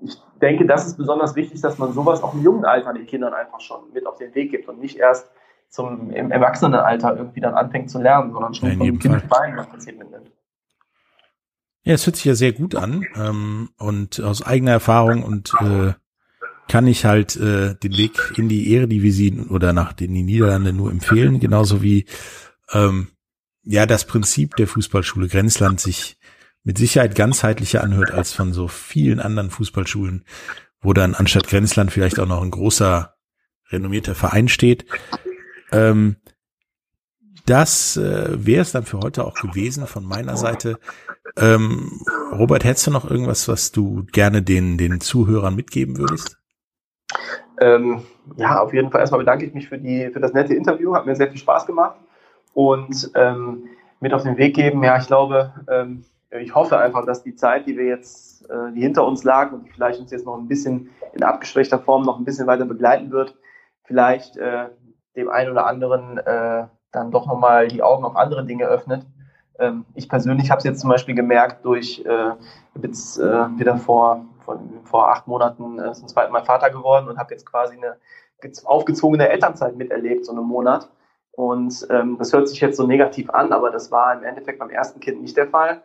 [0.00, 3.34] ich denke, das ist besonders wichtig, dass man sowas auch im jungen Alter den Kindern
[3.34, 5.28] einfach schon mit auf den Weg gibt und nicht erst
[5.68, 9.98] zum im Erwachsenenalter irgendwie dann anfängt zu lernen, sondern schon von Kind Bein im Prinzip
[9.98, 10.30] mitnimmt.
[11.84, 15.94] Ja, es hört sich ja sehr gut an ähm, und aus eigener Erfahrung und äh,
[16.68, 21.40] kann ich halt äh, den Weg in die Eredivisie oder nach den Niederlande nur empfehlen,
[21.40, 22.06] genauso wie
[22.72, 23.08] ähm,
[23.64, 26.18] ja das Prinzip der Fußballschule Grenzland sich
[26.64, 30.24] mit Sicherheit ganzheitlicher anhört als von so vielen anderen Fußballschulen,
[30.80, 33.14] wo dann anstatt Grenzland vielleicht auch noch ein großer
[33.70, 34.86] renommierter Verein steht.
[35.72, 36.16] Ähm,
[37.46, 40.78] das äh, wäre es dann für heute auch gewesen von meiner Seite.
[41.36, 42.00] Ähm,
[42.30, 46.38] Robert, hättest du noch irgendwas, was du gerne den, den Zuhörern mitgeben würdest?
[47.60, 48.02] Ähm,
[48.36, 50.94] ja, auf jeden Fall erstmal bedanke ich mich für, die, für das nette Interview.
[50.94, 51.96] Hat mir sehr viel Spaß gemacht.
[52.54, 53.64] Und ähm,
[54.00, 56.04] mit auf den Weg geben, ja, ich glaube, ähm,
[56.40, 59.64] ich hoffe einfach, dass die Zeit, die wir jetzt, äh, die hinter uns lag und
[59.64, 63.10] die vielleicht uns jetzt noch ein bisschen in abgeschwächter Form noch ein bisschen weiter begleiten
[63.10, 63.36] wird,
[63.84, 64.68] vielleicht äh,
[65.16, 69.06] dem einen oder anderen äh, dann doch nochmal die Augen auf andere Dinge öffnet.
[69.58, 72.32] Ähm, ich persönlich habe es jetzt zum Beispiel gemerkt durch, äh,
[72.82, 77.18] jetzt äh, wieder vor, von, vor acht Monaten äh, zum zweiten Mal Vater geworden und
[77.18, 77.96] habe jetzt quasi eine
[78.64, 80.88] aufgezwungene Elternzeit miterlebt, so einen Monat.
[81.32, 84.70] Und ähm, das hört sich jetzt so negativ an, aber das war im Endeffekt beim
[84.70, 85.82] ersten Kind nicht der Fall.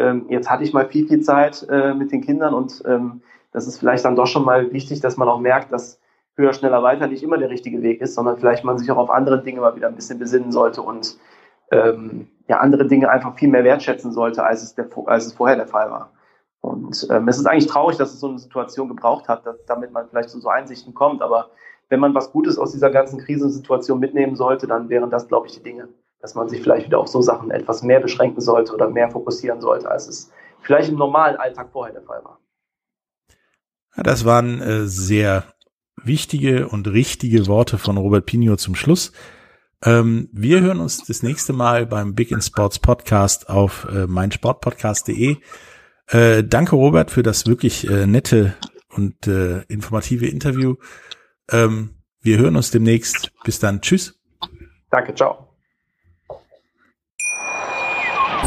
[0.00, 3.20] Ähm, jetzt hatte ich mal viel, viel Zeit äh, mit den Kindern und ähm,
[3.52, 6.00] das ist vielleicht dann doch schon mal wichtig, dass man auch merkt, dass
[6.36, 9.10] höher, schneller, weiter nicht immer der richtige Weg ist, sondern vielleicht man sich auch auf
[9.10, 11.18] andere Dinge mal wieder ein bisschen besinnen sollte und
[11.70, 15.56] ähm, ja, andere Dinge einfach viel mehr wertschätzen sollte, als es, der, als es vorher
[15.56, 16.12] der Fall war.
[16.60, 19.92] Und ähm, es ist eigentlich traurig, dass es so eine Situation gebraucht hat, dass, damit
[19.92, 21.22] man vielleicht zu so Einsichten kommt.
[21.22, 21.50] Aber
[21.88, 25.54] wenn man was Gutes aus dieser ganzen Krisensituation mitnehmen sollte, dann wären das, glaube ich,
[25.54, 25.88] die Dinge,
[26.20, 29.60] dass man sich vielleicht wieder auf so Sachen etwas mehr beschränken sollte oder mehr fokussieren
[29.60, 32.38] sollte, als es vielleicht im normalen Alltag vorher der Fall war.
[33.96, 35.44] Das waren äh, sehr
[36.02, 39.12] wichtige und richtige Worte von Robert Pino zum Schluss.
[39.82, 45.36] Ähm, wir hören uns das nächste Mal beim Big in Sports Podcast auf äh, meinsportpodcast.de.
[46.08, 48.54] Äh, danke Robert für das wirklich äh, nette
[48.90, 50.76] und äh, informative Interview.
[51.50, 53.32] Ähm, wir hören uns demnächst.
[53.44, 53.80] Bis dann.
[53.80, 54.20] Tschüss.
[54.90, 55.14] Danke.
[55.14, 55.49] Ciao.